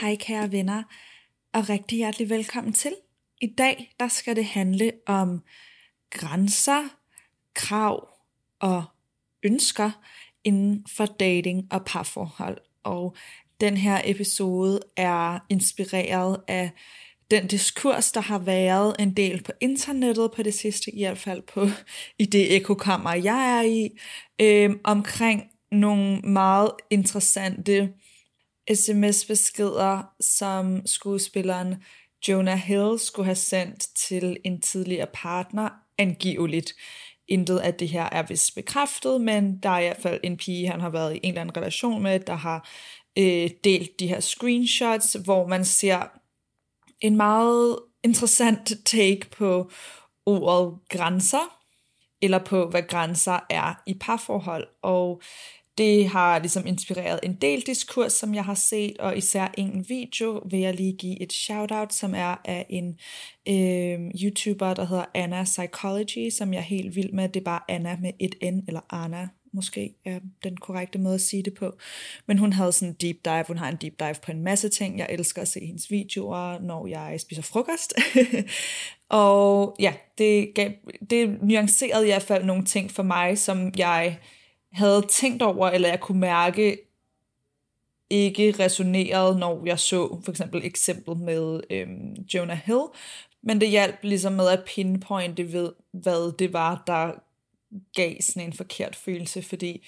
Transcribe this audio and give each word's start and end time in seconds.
Hej 0.00 0.16
kære 0.16 0.52
venner, 0.52 0.82
og 1.52 1.68
rigtig 1.68 1.98
hjertelig 1.98 2.30
velkommen 2.30 2.72
til. 2.72 2.92
I 3.40 3.46
dag 3.58 3.94
der 4.00 4.08
skal 4.08 4.36
det 4.36 4.44
handle 4.44 4.92
om 5.06 5.42
grænser, 6.10 6.88
krav 7.54 8.08
og 8.58 8.84
ønsker 9.42 9.90
inden 10.44 10.86
for 10.88 11.06
dating 11.06 11.68
og 11.70 11.84
parforhold. 11.84 12.58
Og 12.82 13.16
den 13.60 13.76
her 13.76 14.00
episode 14.04 14.80
er 14.96 15.38
inspireret 15.48 16.42
af 16.48 16.70
den 17.30 17.46
diskurs, 17.46 18.12
der 18.12 18.20
har 18.20 18.38
været 18.38 18.96
en 18.98 19.12
del 19.12 19.42
på 19.42 19.52
internettet 19.60 20.32
på 20.36 20.42
det 20.42 20.54
sidste, 20.54 20.94
i 20.94 21.04
hvert 21.04 21.18
fald 21.18 21.42
på 21.42 21.66
i 22.18 22.26
det 22.26 22.56
ekokammer, 22.56 23.14
jeg 23.14 23.58
er 23.58 23.62
i, 23.62 23.90
øh, 24.40 24.76
omkring 24.84 25.42
nogle 25.72 26.20
meget 26.20 26.70
interessante 26.90 27.92
sms-beskeder, 28.74 30.02
som 30.20 30.86
skuespilleren 30.86 31.74
Jonah 32.28 32.58
Hill 32.58 32.98
skulle 32.98 33.26
have 33.26 33.34
sendt 33.34 33.86
til 33.96 34.36
en 34.44 34.60
tidligere 34.60 35.06
partner, 35.14 35.68
angiveligt. 35.98 36.74
Intet 37.28 37.58
af 37.58 37.74
det 37.74 37.88
her 37.88 38.08
er 38.12 38.22
vist 38.22 38.54
bekræftet, 38.54 39.20
men 39.20 39.58
der 39.58 39.70
er 39.70 39.78
i 39.78 39.84
hvert 39.84 40.02
fald 40.02 40.20
en 40.22 40.36
pige, 40.36 40.68
han 40.68 40.80
har 40.80 40.90
været 40.90 41.14
i 41.14 41.20
en 41.22 41.28
eller 41.28 41.40
anden 41.40 41.56
relation 41.56 42.02
med, 42.02 42.20
der 42.20 42.34
har 42.34 42.68
øh, 43.18 43.50
delt 43.64 44.00
de 44.00 44.06
her 44.06 44.20
screenshots, 44.20 45.16
hvor 45.24 45.46
man 45.46 45.64
ser 45.64 46.19
en 47.00 47.16
meget 47.16 47.78
interessant 48.04 48.72
take 48.84 49.30
på 49.30 49.70
ordet 50.26 50.78
grænser, 50.88 51.58
eller 52.22 52.38
på 52.38 52.68
hvad 52.70 52.82
grænser 52.82 53.40
er 53.50 53.82
i 53.86 53.94
parforhold. 53.94 54.68
Og 54.82 55.22
det 55.78 56.08
har 56.08 56.38
ligesom 56.38 56.66
inspireret 56.66 57.20
en 57.22 57.34
del 57.34 57.60
diskurs, 57.60 58.12
som 58.12 58.34
jeg 58.34 58.44
har 58.44 58.54
set, 58.54 58.98
og 58.98 59.16
især 59.16 59.54
en 59.58 59.84
video 59.88 60.42
vil 60.50 60.60
jeg 60.60 60.74
lige 60.74 60.92
give 60.92 61.22
et 61.22 61.32
shout-out, 61.32 61.94
som 61.94 62.14
er 62.14 62.36
af 62.44 62.66
en 62.70 62.98
øh, 63.48 64.10
YouTuber, 64.22 64.74
der 64.74 64.84
hedder 64.84 65.04
Anna 65.14 65.44
Psychology, 65.44 66.30
som 66.30 66.52
jeg 66.52 66.58
er 66.58 66.64
helt 66.64 66.96
vild 66.96 67.12
med. 67.12 67.28
Det 67.28 67.40
er 67.40 67.44
bare 67.44 67.60
Anna 67.68 67.96
med 68.00 68.12
et 68.20 68.34
N, 68.42 68.58
eller 68.68 68.80
Anna 68.90 69.28
måske 69.52 69.94
er 70.04 70.20
den 70.44 70.56
korrekte 70.56 70.98
måde 70.98 71.14
at 71.14 71.20
sige 71.20 71.42
det 71.42 71.54
på. 71.54 71.78
Men 72.26 72.38
hun 72.38 72.52
havde 72.52 72.72
sådan 72.72 72.88
en 72.88 72.96
deep 73.00 73.16
dive, 73.24 73.44
hun 73.46 73.58
har 73.58 73.68
en 73.68 73.76
deep 73.76 74.00
dive 74.00 74.14
på 74.22 74.30
en 74.30 74.42
masse 74.42 74.68
ting. 74.68 74.98
Jeg 74.98 75.06
elsker 75.10 75.42
at 75.42 75.48
se 75.48 75.60
hendes 75.66 75.90
videoer, 75.90 76.58
når 76.58 76.86
jeg 76.86 77.20
spiser 77.20 77.42
frokost. 77.42 77.94
og 79.08 79.76
ja, 79.78 79.94
det, 80.18 80.54
gav, 80.54 80.70
det 81.10 81.42
nuancerede 81.42 82.06
i 82.06 82.10
hvert 82.10 82.22
fald 82.22 82.44
nogle 82.44 82.64
ting 82.64 82.90
for 82.90 83.02
mig, 83.02 83.38
som 83.38 83.72
jeg 83.76 84.18
havde 84.72 85.06
tænkt 85.10 85.42
over, 85.42 85.68
eller 85.68 85.88
jeg 85.88 86.00
kunne 86.00 86.20
mærke, 86.20 86.78
ikke 88.10 88.54
resonerede, 88.58 89.38
når 89.38 89.66
jeg 89.66 89.78
så 89.78 90.20
for 90.24 90.30
eksempel 90.30 90.64
eksempel 90.64 91.16
med 91.16 91.60
øhm, 91.70 92.12
Jonah 92.34 92.58
Hill, 92.64 92.82
men 93.42 93.60
det 93.60 93.68
hjalp 93.68 93.96
ligesom 94.02 94.32
med 94.32 94.48
at 94.48 94.64
pinpointe 94.66 95.52
ved, 95.52 95.72
hvad 95.92 96.32
det 96.38 96.52
var, 96.52 96.82
der 96.86 97.12
gav 97.94 98.14
sådan 98.20 98.48
en 98.48 98.52
forkert 98.52 98.96
følelse, 98.96 99.42
fordi 99.42 99.86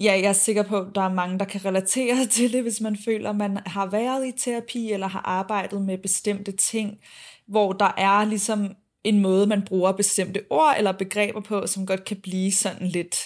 ja, 0.00 0.12
jeg 0.12 0.28
er 0.28 0.32
sikker 0.32 0.62
på, 0.62 0.80
at 0.80 0.94
der 0.94 1.00
er 1.00 1.14
mange, 1.14 1.38
der 1.38 1.44
kan 1.44 1.64
relatere 1.64 2.26
til 2.36 2.52
det, 2.52 2.62
hvis 2.62 2.80
man 2.80 2.96
føler, 3.04 3.30
at 3.30 3.36
man 3.36 3.58
har 3.66 3.86
været 3.86 4.26
i 4.26 4.32
terapi, 4.38 4.92
eller 4.92 5.06
har 5.06 5.22
arbejdet 5.24 5.82
med 5.82 5.98
bestemte 5.98 6.52
ting, 6.52 6.98
hvor 7.46 7.72
der 7.72 7.92
er 7.96 8.24
ligesom 8.24 8.74
en 9.04 9.20
måde, 9.20 9.46
man 9.46 9.64
bruger 9.64 9.92
bestemte 9.92 10.44
ord 10.50 10.74
eller 10.78 10.92
begreber 10.92 11.40
på, 11.40 11.66
som 11.66 11.86
godt 11.86 12.04
kan 12.04 12.16
blive 12.16 12.52
sådan 12.52 12.88
lidt 12.88 13.16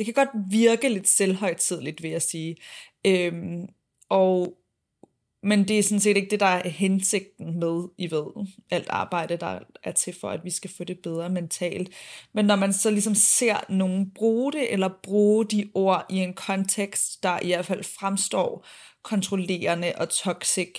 det 0.00 0.06
kan 0.06 0.14
godt 0.14 0.50
virke 0.50 0.88
lidt 0.88 1.08
selvhøjtidligt, 1.08 2.02
vil 2.02 2.10
jeg 2.10 2.22
sige. 2.22 2.56
Øhm, 3.06 3.66
og, 4.08 4.54
men 5.42 5.68
det 5.68 5.78
er 5.78 5.82
sådan 5.82 6.00
set 6.00 6.16
ikke 6.16 6.30
det, 6.30 6.40
der 6.40 6.46
er 6.46 6.68
hensigten 6.68 7.58
med, 7.60 7.88
I 7.98 8.10
ved, 8.10 8.46
alt 8.70 8.88
arbejde, 8.88 9.36
der 9.36 9.58
er 9.82 9.92
til 9.92 10.16
for, 10.20 10.30
at 10.30 10.44
vi 10.44 10.50
skal 10.50 10.70
få 10.76 10.84
det 10.84 10.98
bedre 10.98 11.30
mentalt. 11.30 11.90
Men 12.32 12.44
når 12.44 12.56
man 12.56 12.72
så 12.72 12.90
ligesom 12.90 13.14
ser 13.14 13.56
nogen 13.68 14.10
bruge 14.14 14.52
det, 14.52 14.72
eller 14.72 14.88
bruge 15.02 15.46
de 15.46 15.70
ord 15.74 16.06
i 16.10 16.16
en 16.16 16.34
kontekst, 16.34 17.22
der 17.22 17.40
i 17.42 17.46
hvert 17.46 17.66
fald 17.66 17.84
fremstår 17.84 18.66
kontrollerende 19.02 19.92
og 19.96 20.08
toxic, 20.08 20.78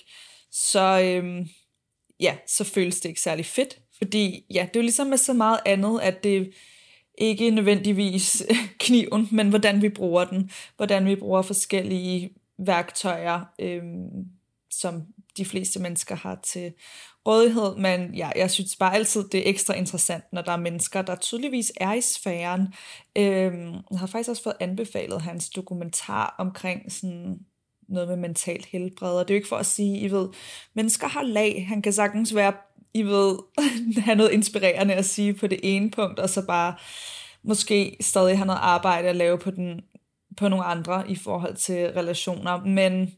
så, 0.52 1.02
øhm, 1.04 1.48
ja, 2.20 2.36
så 2.48 2.64
føles 2.64 3.00
det 3.00 3.10
ikke 3.10 3.22
særlig 3.22 3.46
fedt. 3.46 3.80
Fordi 3.98 4.46
ja, 4.54 4.62
det 4.62 4.76
er 4.76 4.80
jo 4.80 4.82
ligesom 4.82 5.08
med 5.08 5.18
så 5.18 5.34
meget 5.34 5.60
andet, 5.66 6.00
at 6.02 6.24
det 6.24 6.54
ikke 7.18 7.52
nødvendigvis 7.52 8.44
kniven, 8.80 9.28
men 9.32 9.50
hvordan 9.50 9.82
vi 9.82 9.90
bruger 9.90 10.26
den, 10.26 10.52
hvordan 10.78 11.06
vi 11.06 11.16
bruger 11.16 11.42
forskellige 11.42 12.30
værktøjer, 12.58 13.42
øhm, 13.60 14.26
som 14.72 15.04
de 15.38 15.46
fleste 15.46 15.80
mennesker 15.80 16.16
har 16.16 16.40
til 16.44 16.74
rådighed, 17.28 17.76
men 17.76 18.16
ja, 18.16 18.30
jeg 18.36 18.52
synes 18.52 18.76
bare 18.76 18.96
altid, 18.96 19.24
det 19.30 19.40
er 19.40 19.50
ekstra 19.50 19.74
interessant, 19.74 20.24
når 20.34 20.42
der 20.42 20.52
er 20.52 20.58
mennesker, 20.58 21.02
der 21.02 21.16
tydeligvis 21.16 21.72
er 21.78 21.94
i 21.94 22.02
sfæren. 22.02 22.62
Øhm, 23.16 23.74
jeg 23.92 24.00
har 24.00 24.08
faktisk 24.08 24.30
også 24.30 24.44
fået 24.44 24.56
anbefalet 24.60 25.22
hans 25.22 25.50
dokumentar 25.50 26.36
omkring 26.38 26.92
sådan 26.92 27.40
noget 27.90 28.08
med 28.10 28.18
mentalt 28.18 28.66
helbred, 28.66 29.12
og 29.12 29.28
det 29.28 29.34
er 29.34 29.36
jo 29.36 29.40
ikke 29.40 29.50
for 29.50 29.58
at 29.58 29.66
sige, 29.66 30.00
I 30.00 30.12
ved, 30.12 30.30
mennesker 30.74 31.08
har 31.08 31.24
lag, 31.24 31.66
han 31.68 31.82
kan 31.82 31.94
sagtens 31.94 32.36
være 32.36 32.54
i 32.94 33.04
ved, 33.04 33.38
have 34.06 34.16
noget 34.16 34.32
inspirerende 34.32 34.94
at 34.94 35.06
sige 35.06 35.34
på 35.34 35.48
det 35.48 35.60
ene 35.64 35.92
punkt, 35.92 36.20
og 36.20 36.30
så 36.30 36.46
bare 36.46 36.76
måske 37.44 37.98
stadig 38.02 38.38
have 38.38 38.48
noget 38.48 38.60
arbejde 38.64 39.08
at 39.08 39.16
lave 39.16 39.38
på, 39.38 39.52
den, 39.52 39.82
på 40.38 40.48
nogle 40.48 40.66
andre 40.66 41.12
i 41.12 41.16
forhold 41.16 41.56
til 41.56 41.76
relationer. 41.76 42.66
Men 42.66 43.12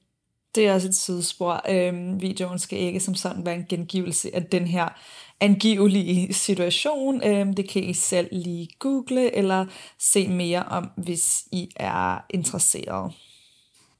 det 0.56 0.68
er 0.68 0.74
også 0.74 0.88
et 0.88 0.96
sidespor. 0.96 1.62
Øhm, 1.69 2.22
videoen 2.22 2.59
skal 2.59 2.80
ikke 2.80 3.00
som 3.00 3.16
sådan 3.16 3.46
være 3.46 3.56
en 3.56 3.66
gengivelse 3.69 4.36
af 4.36 4.44
den 4.46 4.68
her 4.68 4.90
angivelige 5.40 6.34
situation. 6.34 7.24
Øhm, 7.24 7.53
det 7.53 7.69
kan 7.69 7.84
I 7.84 7.94
selv 7.94 8.28
lige 8.31 8.68
google 8.80 9.36
eller 9.36 9.66
se 10.00 10.28
mere 10.28 10.64
om, 10.64 10.90
hvis 10.97 11.44
I 11.52 11.69
er 11.75 12.25
interesseret. 12.30 13.14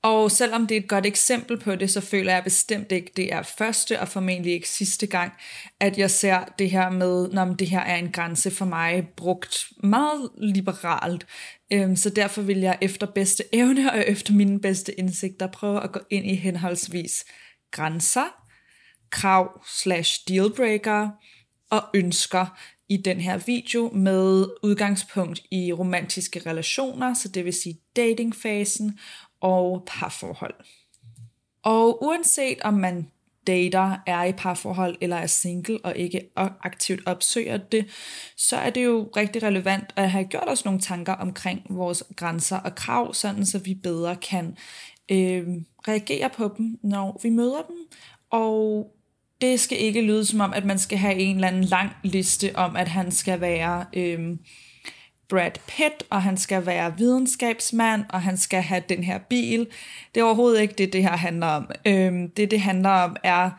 Og 0.04 0.32
selvom 0.32 0.68
det 0.68 0.78
er 0.78 0.82
et 0.82 0.90
godt 0.90 1.06
eksempel 1.06 1.60
på 1.60 1.76
det, 1.76 1.92
så 1.92 2.02
føler 2.02 2.34
jeg 2.34 2.44
bestemt 2.44 2.92
ikke, 2.92 3.12
det 3.16 3.34
er 3.34 3.42
første 3.42 4.00
og 4.00 4.08
formentlig 4.08 4.54
ikke 4.54 4.70
sidste 4.70 5.08
gang, 5.08 5.34
at 5.80 5.98
jeg 5.98 6.12
ser 6.12 6.46
det 6.60 6.72
her 6.72 6.90
med, 6.90 7.30
når 7.30 7.46
det 7.46 7.70
her 7.70 7.80
er 7.80 7.96
en 7.96 8.12
grænse 8.12 8.52
for 8.52 8.66
mig, 8.66 9.08
brugt 9.18 9.68
meget 9.84 10.30
liberalt. 10.38 11.26
Øhm, 11.74 11.96
så 11.96 12.10
derfor 12.10 12.42
vil 12.42 12.60
jeg 12.60 12.78
efter 12.82 13.08
bedste 13.08 13.44
evne 13.54 13.92
og 13.92 14.08
efter 14.08 14.34
mine 14.34 14.60
bedste 14.60 15.00
indsigter 15.00 15.48
prøve 15.48 15.84
at 15.84 15.92
gå 15.92 16.00
ind 16.10 16.26
i 16.26 16.36
henholdsvis 16.36 17.26
grænser, 17.72 18.44
krav 19.10 19.66
slash 19.68 20.22
dealbreaker 20.28 21.10
og 21.70 21.84
ønsker 21.94 22.58
i 22.90 22.98
den 22.98 23.20
her 23.20 23.38
video 23.38 23.90
med 23.94 24.46
udgangspunkt 24.64 25.42
i 25.52 25.74
romantiske 25.74 26.42
relationer, 26.46 27.14
så 27.14 27.28
det 27.28 27.46
vil 27.46 27.54
sige 27.54 27.80
datingfasen, 27.96 29.00
og 29.44 29.84
parforhold. 29.88 30.56
Og 31.64 32.04
uanset 32.04 32.62
om 32.62 32.74
man 32.74 33.08
dater, 33.48 33.98
er 34.06 34.24
i 34.24 34.32
parforhold 34.32 34.98
eller 35.02 35.16
er 35.16 35.28
single 35.28 35.80
og 35.84 35.96
ikke 35.96 36.30
aktivt 36.36 37.02
opsøger 37.06 37.58
det, 37.58 37.86
så 38.38 38.58
er 38.58 38.70
det 38.70 38.84
jo 38.84 39.10
rigtig 39.18 39.44
relevant 39.44 39.94
at 39.96 40.12
have 40.12 40.26
gjort 40.26 40.48
os 40.48 40.66
nogle 40.66 40.80
tanker 40.80 41.14
omkring 41.14 41.62
vores 41.70 42.04
grænser 42.16 42.58
og 42.58 42.76
krav, 42.76 43.14
sådan 43.14 43.46
så 43.46 43.60
vi 43.60 43.74
bedre 43.74 44.16
kan 44.16 44.58
øh, 45.12 45.48
reagere 45.88 46.30
på 46.30 46.54
dem, 46.58 46.80
når 46.84 47.20
vi 47.24 47.30
møder 47.30 47.62
dem. 47.68 47.76
Og 48.30 48.88
det 49.42 49.60
skal 49.60 49.80
ikke 49.80 50.02
lyde 50.02 50.26
som 50.26 50.40
om, 50.40 50.54
at 50.54 50.66
man 50.66 50.80
skal 50.80 50.98
have 50.98 51.16
en 51.16 51.36
eller 51.36 51.48
anden 51.48 51.64
lang 51.64 51.92
liste 52.04 52.56
om, 52.56 52.76
at 52.76 52.88
han 52.88 53.12
skal 53.12 53.42
være... 53.42 53.86
Øh, 53.94 54.38
Brad 55.34 55.52
Pitt, 55.68 56.04
og 56.10 56.22
han 56.22 56.38
skal 56.38 56.66
være 56.66 56.98
videnskabsmand, 56.98 58.06
og 58.10 58.22
han 58.22 58.38
skal 58.38 58.62
have 58.62 58.84
den 58.90 59.04
her 59.04 59.18
bil. 59.18 59.68
Det 60.16 60.22
er 60.22 60.26
overhovedet 60.26 60.62
ikke 60.62 60.74
det, 60.78 60.94
det 60.94 61.04
her 61.04 61.18
handler 61.18 61.48
om. 61.48 61.70
Øhm, 61.88 62.30
det, 62.30 62.52
det 62.52 62.62
handler 62.62 62.90
om, 62.90 63.16
er 63.24 63.50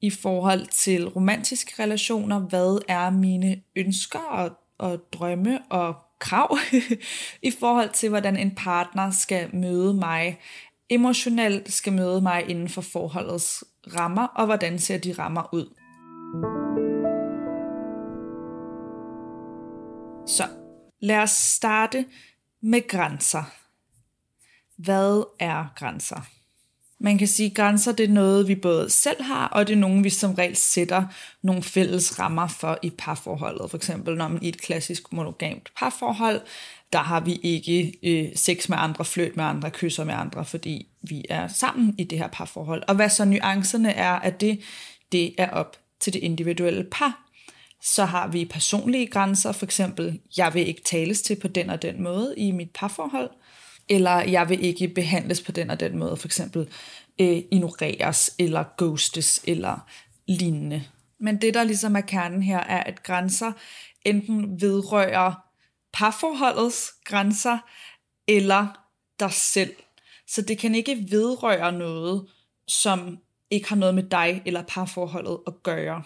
i 0.00 0.10
forhold 0.10 0.66
til 0.66 1.08
romantiske 1.08 1.82
relationer, 1.82 2.38
hvad 2.38 2.84
er 2.88 3.10
mine 3.10 3.60
ønsker 3.76 4.18
og, 4.18 4.50
og 4.78 5.00
drømme 5.12 5.58
og 5.70 5.94
krav 6.18 6.58
i 7.48 7.50
forhold 7.60 7.90
til, 7.90 8.08
hvordan 8.08 8.36
en 8.36 8.54
partner 8.54 9.10
skal 9.10 9.54
møde 9.54 9.94
mig 9.94 10.38
emotionelt, 10.90 11.72
skal 11.72 11.92
møde 11.92 12.20
mig 12.20 12.44
inden 12.48 12.68
for 12.68 12.80
forholdets 12.80 13.64
rammer, 13.96 14.26
og 14.26 14.46
hvordan 14.46 14.78
ser 14.78 14.98
de 14.98 15.12
rammer 15.18 15.48
ud. 15.52 15.74
Så 20.26 20.44
lad 21.02 21.18
os 21.18 21.30
starte 21.30 22.04
med 22.60 22.88
grænser. 22.88 23.44
Hvad 24.76 25.24
er 25.38 25.72
grænser? 25.76 26.20
Man 26.98 27.18
kan 27.18 27.28
sige, 27.28 27.50
at 27.50 27.56
grænser 27.56 27.92
det 27.92 28.04
er 28.04 28.12
noget, 28.12 28.48
vi 28.48 28.54
både 28.54 28.90
selv 28.90 29.22
har, 29.22 29.48
og 29.48 29.66
det 29.66 29.72
er 29.72 29.78
nogen, 29.78 30.04
vi 30.04 30.10
som 30.10 30.34
regel 30.34 30.56
sætter 30.56 31.06
nogle 31.42 31.62
fælles 31.62 32.18
rammer 32.18 32.48
for 32.48 32.78
i 32.82 32.90
parforholdet. 32.90 33.70
For 33.70 33.76
eksempel 33.76 34.16
når 34.16 34.28
man 34.28 34.42
i 34.42 34.48
et 34.48 34.60
klassisk 34.60 35.12
monogamt 35.12 35.72
parforhold, 35.78 36.40
der 36.92 36.98
har 36.98 37.20
vi 37.20 37.40
ikke 37.42 37.94
øh, 38.02 38.36
sex 38.36 38.68
med 38.68 38.76
andre, 38.80 39.04
fløt 39.04 39.36
med 39.36 39.44
andre, 39.44 39.70
kysser 39.70 40.04
med 40.04 40.14
andre, 40.14 40.44
fordi 40.44 40.88
vi 41.02 41.24
er 41.28 41.48
sammen 41.48 41.94
i 41.98 42.04
det 42.04 42.18
her 42.18 42.28
parforhold. 42.28 42.82
Og 42.88 42.94
hvad 42.94 43.08
så 43.08 43.24
nuancerne 43.24 43.92
er 43.92 44.12
at 44.12 44.40
det, 44.40 44.60
det 45.12 45.34
er 45.38 45.50
op 45.50 45.76
til 46.00 46.12
det 46.12 46.18
individuelle 46.18 46.84
par. 46.84 47.21
Så 47.82 48.04
har 48.04 48.28
vi 48.28 48.44
personlige 48.44 49.06
grænser, 49.06 49.52
for 49.52 49.66
eksempel, 49.66 50.20
jeg 50.36 50.54
vil 50.54 50.68
ikke 50.68 50.82
tales 50.82 51.22
til 51.22 51.36
på 51.40 51.48
den 51.48 51.70
og 51.70 51.82
den 51.82 52.02
måde 52.02 52.34
i 52.36 52.50
mit 52.50 52.70
parforhold 52.74 53.30
eller 53.88 54.20
jeg 54.20 54.48
vil 54.48 54.64
ikke 54.64 54.88
behandles 54.88 55.40
på 55.40 55.52
den 55.52 55.70
og 55.70 55.80
den 55.80 55.98
måde, 55.98 56.16
for 56.16 56.28
eksempel 56.28 56.68
øh, 57.18 57.42
ignoreres 57.50 58.34
eller 58.38 58.64
ghostes 58.78 59.40
eller 59.44 59.78
lignende. 60.28 60.84
Men 61.18 61.40
det, 61.40 61.54
der 61.54 61.64
ligesom 61.64 61.96
er 61.96 62.00
kernen 62.00 62.42
her, 62.42 62.58
er, 62.58 62.82
at 62.82 63.02
grænser 63.02 63.52
enten 64.04 64.60
vedrører 64.60 65.34
parforholdets 65.92 66.94
grænser 67.04 67.58
eller 68.28 68.66
dig 69.20 69.32
selv. 69.32 69.74
Så 70.26 70.42
det 70.42 70.58
kan 70.58 70.74
ikke 70.74 71.06
vedrøre 71.10 71.72
noget, 71.72 72.26
som 72.68 73.18
ikke 73.50 73.68
har 73.68 73.76
noget 73.76 73.94
med 73.94 74.02
dig 74.02 74.42
eller 74.46 74.62
parforholdet 74.62 75.38
at 75.46 75.62
gøre. 75.62 76.02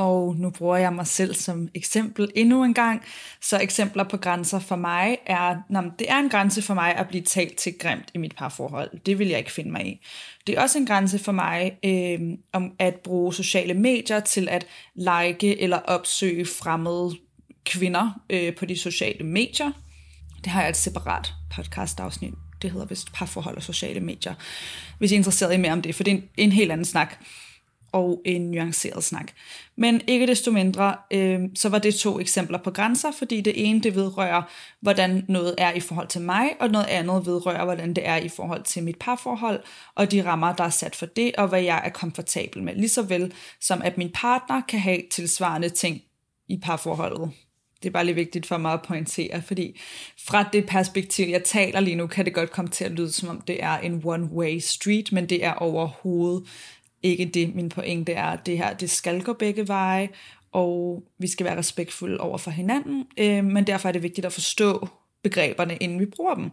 Og 0.00 0.36
nu 0.36 0.50
bruger 0.50 0.76
jeg 0.76 0.92
mig 0.92 1.06
selv 1.06 1.34
som 1.34 1.68
eksempel 1.74 2.30
endnu 2.34 2.64
en 2.64 2.74
gang. 2.74 3.02
Så 3.40 3.58
eksempler 3.60 4.04
på 4.04 4.16
grænser 4.16 4.58
for 4.58 4.76
mig 4.76 5.18
er, 5.26 5.56
nå, 5.70 5.82
det 5.98 6.10
er 6.10 6.18
en 6.18 6.28
grænse 6.28 6.62
for 6.62 6.74
mig 6.74 6.94
at 6.94 7.08
blive 7.08 7.22
talt 7.22 7.56
til 7.56 7.78
grimt 7.78 8.10
i 8.14 8.18
mit 8.18 8.36
parforhold. 8.36 8.90
Det 9.06 9.18
vil 9.18 9.28
jeg 9.28 9.38
ikke 9.38 9.52
finde 9.52 9.70
mig 9.70 9.86
i. 9.86 10.00
Det 10.46 10.58
er 10.58 10.62
også 10.62 10.78
en 10.78 10.86
grænse 10.86 11.18
for 11.18 11.32
mig 11.32 11.78
øh, 11.84 12.20
om 12.52 12.72
at 12.78 12.94
bruge 12.94 13.34
sociale 13.34 13.74
medier 13.74 14.20
til 14.20 14.48
at 14.48 14.66
like 14.94 15.60
eller 15.60 15.78
opsøge 15.78 16.46
fremmede 16.46 17.16
kvinder 17.64 18.20
øh, 18.30 18.56
på 18.56 18.66
de 18.66 18.78
sociale 18.78 19.26
medier. 19.26 19.72
Det 20.44 20.46
har 20.46 20.60
jeg 20.60 20.70
et 20.70 20.76
separat 20.76 21.32
podcast-afsnit. 21.56 22.34
Det 22.62 22.70
hedder 22.70 22.86
vist 22.86 23.12
parforhold 23.12 23.56
og 23.56 23.62
sociale 23.62 24.00
medier. 24.00 24.34
Hvis 24.98 25.12
I 25.12 25.14
er 25.14 25.18
interesseret 25.18 25.54
i 25.54 25.56
mere 25.56 25.72
om 25.72 25.82
det, 25.82 25.94
for 25.94 26.04
det 26.04 26.10
er 26.10 26.16
en, 26.16 26.24
en 26.36 26.52
helt 26.52 26.72
anden 26.72 26.84
snak 26.84 27.18
og 27.92 28.22
en 28.24 28.50
nuanceret 28.50 29.04
snak. 29.04 29.32
Men 29.76 30.00
ikke 30.06 30.26
desto 30.26 30.50
mindre, 30.50 30.96
øh, 31.10 31.40
så 31.54 31.68
var 31.68 31.78
det 31.78 31.94
to 31.94 32.20
eksempler 32.20 32.58
på 32.58 32.70
grænser, 32.70 33.10
fordi 33.18 33.40
det 33.40 33.68
ene 33.68 33.80
det 33.80 33.94
vedrører, 33.94 34.42
hvordan 34.80 35.24
noget 35.28 35.54
er 35.58 35.72
i 35.72 35.80
forhold 35.80 36.08
til 36.08 36.20
mig, 36.20 36.50
og 36.60 36.68
noget 36.68 36.86
andet 36.86 37.26
vedrører, 37.26 37.64
hvordan 37.64 37.94
det 37.94 38.08
er 38.08 38.16
i 38.16 38.28
forhold 38.28 38.62
til 38.62 38.82
mit 38.82 38.98
parforhold, 38.98 39.62
og 39.94 40.12
de 40.12 40.24
rammer, 40.24 40.54
der 40.54 40.64
er 40.64 40.70
sat 40.70 40.96
for 40.96 41.06
det, 41.06 41.36
og 41.36 41.48
hvad 41.48 41.62
jeg 41.62 41.82
er 41.84 41.90
komfortabel 41.90 42.62
med. 42.62 42.74
Ligeså 42.74 43.02
vel 43.02 43.32
som 43.60 43.82
at 43.82 43.98
min 43.98 44.10
partner 44.14 44.60
kan 44.68 44.80
have 44.80 45.02
tilsvarende 45.10 45.68
ting 45.68 46.02
i 46.48 46.58
parforholdet. 46.62 47.30
Det 47.82 47.88
er 47.88 47.92
bare 47.92 48.04
lige 48.04 48.14
vigtigt 48.14 48.46
for 48.46 48.56
mig 48.56 48.72
at 48.72 48.82
pointere, 48.82 49.42
fordi 49.42 49.80
fra 50.26 50.48
det 50.52 50.66
perspektiv, 50.66 51.28
jeg 51.28 51.44
taler 51.44 51.80
lige 51.80 51.96
nu, 51.96 52.06
kan 52.06 52.24
det 52.24 52.34
godt 52.34 52.50
komme 52.50 52.70
til 52.70 52.84
at 52.84 52.90
lyde, 52.90 53.12
som 53.12 53.28
om 53.28 53.40
det 53.40 53.62
er 53.62 53.78
en 53.78 54.02
one-way 54.04 54.60
street, 54.60 55.12
men 55.12 55.28
det 55.28 55.44
er 55.44 55.52
overhovedet 55.52 56.48
ikke 57.02 57.24
det. 57.24 57.54
Min 57.54 57.68
pointe 57.68 58.12
er, 58.12 58.36
det 58.36 58.58
her 58.58 58.74
det 58.74 58.90
skal 58.90 59.22
gå 59.22 59.32
begge 59.32 59.68
veje, 59.68 60.08
og 60.52 61.02
vi 61.18 61.26
skal 61.26 61.46
være 61.46 61.58
respektfulde 61.58 62.20
over 62.20 62.38
for 62.38 62.50
hinanden, 62.50 63.06
øh, 63.18 63.44
men 63.44 63.66
derfor 63.66 63.88
er 63.88 63.92
det 63.92 64.02
vigtigt 64.02 64.26
at 64.26 64.32
forstå 64.32 64.88
begreberne, 65.22 65.76
inden 65.76 66.00
vi 66.00 66.06
bruger 66.06 66.34
dem. 66.34 66.50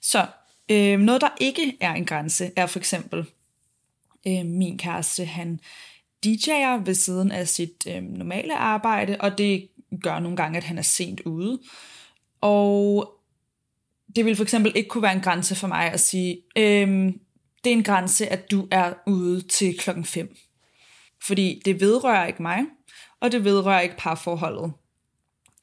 Så 0.00 0.26
øh, 0.68 0.98
noget, 0.98 1.20
der 1.20 1.28
ikke 1.40 1.76
er 1.80 1.94
en 1.94 2.04
grænse, 2.04 2.50
er 2.56 2.66
for 2.66 2.78
eksempel 2.78 3.26
øh, 4.26 4.46
min 4.46 4.78
kæreste, 4.78 5.24
han 5.24 5.60
DJ'er 6.26 6.84
ved 6.84 6.94
siden 6.94 7.30
af 7.30 7.48
sit 7.48 7.86
øh, 7.88 8.02
normale 8.02 8.56
arbejde, 8.56 9.16
og 9.20 9.38
det 9.38 9.68
gør 10.02 10.18
nogle 10.18 10.36
gange, 10.36 10.56
at 10.56 10.64
han 10.64 10.78
er 10.78 10.82
sent 10.82 11.20
ude. 11.20 11.60
Og 12.40 13.14
det 14.16 14.24
vil 14.24 14.36
for 14.36 14.42
eksempel 14.42 14.72
ikke 14.74 14.88
kunne 14.88 15.02
være 15.02 15.14
en 15.14 15.20
grænse 15.20 15.54
for 15.54 15.66
mig 15.68 15.92
at 15.92 16.00
sige, 16.00 16.38
øh, 16.56 17.12
det 17.64 17.72
er 17.72 17.76
en 17.76 17.84
grænse, 17.84 18.26
at 18.26 18.50
du 18.50 18.68
er 18.70 18.94
ude 19.06 19.40
til 19.40 19.78
klokken 19.78 20.04
5. 20.04 20.36
Fordi 21.22 21.62
det 21.64 21.80
vedrører 21.80 22.26
ikke 22.26 22.42
mig, 22.42 22.60
og 23.20 23.32
det 23.32 23.44
vedrører 23.44 23.80
ikke 23.80 23.96
parforholdet. 23.98 24.72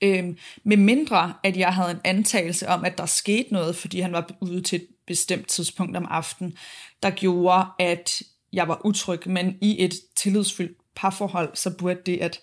Øhm, 0.01 0.38
med 0.63 0.77
mindre, 0.77 1.33
at 1.44 1.57
jeg 1.57 1.74
havde 1.74 1.92
en 1.92 2.01
antagelse 2.03 2.68
om, 2.68 2.86
at 2.86 2.97
der 2.97 3.06
skete 3.06 3.53
noget, 3.53 3.75
fordi 3.75 4.00
han 4.00 4.12
var 4.12 4.30
ude 4.42 4.62
til 4.62 4.81
et 4.81 4.88
bestemt 5.07 5.47
tidspunkt 5.47 5.97
om 5.97 6.06
aftenen, 6.09 6.57
der 7.03 7.09
gjorde, 7.09 7.65
at 7.80 8.21
jeg 8.53 8.68
var 8.68 8.81
utryg. 8.86 9.27
Men 9.27 9.57
i 9.62 9.83
et 9.83 9.94
tillidsfyldt 10.15 10.77
parforhold, 10.95 11.56
så 11.56 11.77
burde 11.77 12.01
det, 12.06 12.18
at 12.18 12.42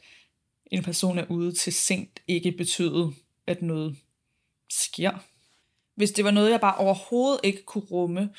en 0.71 0.83
person 0.83 1.19
er 1.19 1.25
ude 1.31 1.53
til 1.53 1.73
sent, 1.73 2.21
ikke 2.29 2.53
betyde, 2.53 3.13
at 3.47 3.63
noget 3.63 3.97
sker. 4.71 5.11
Hvis 5.95 6.11
det 6.11 6.25
var 6.25 6.31
noget, 6.31 6.51
jeg 6.51 6.61
bare 6.61 6.77
overhovedet 6.77 7.41
ikke 7.43 7.65
kunne 7.65 7.85
rumme, 7.85 8.31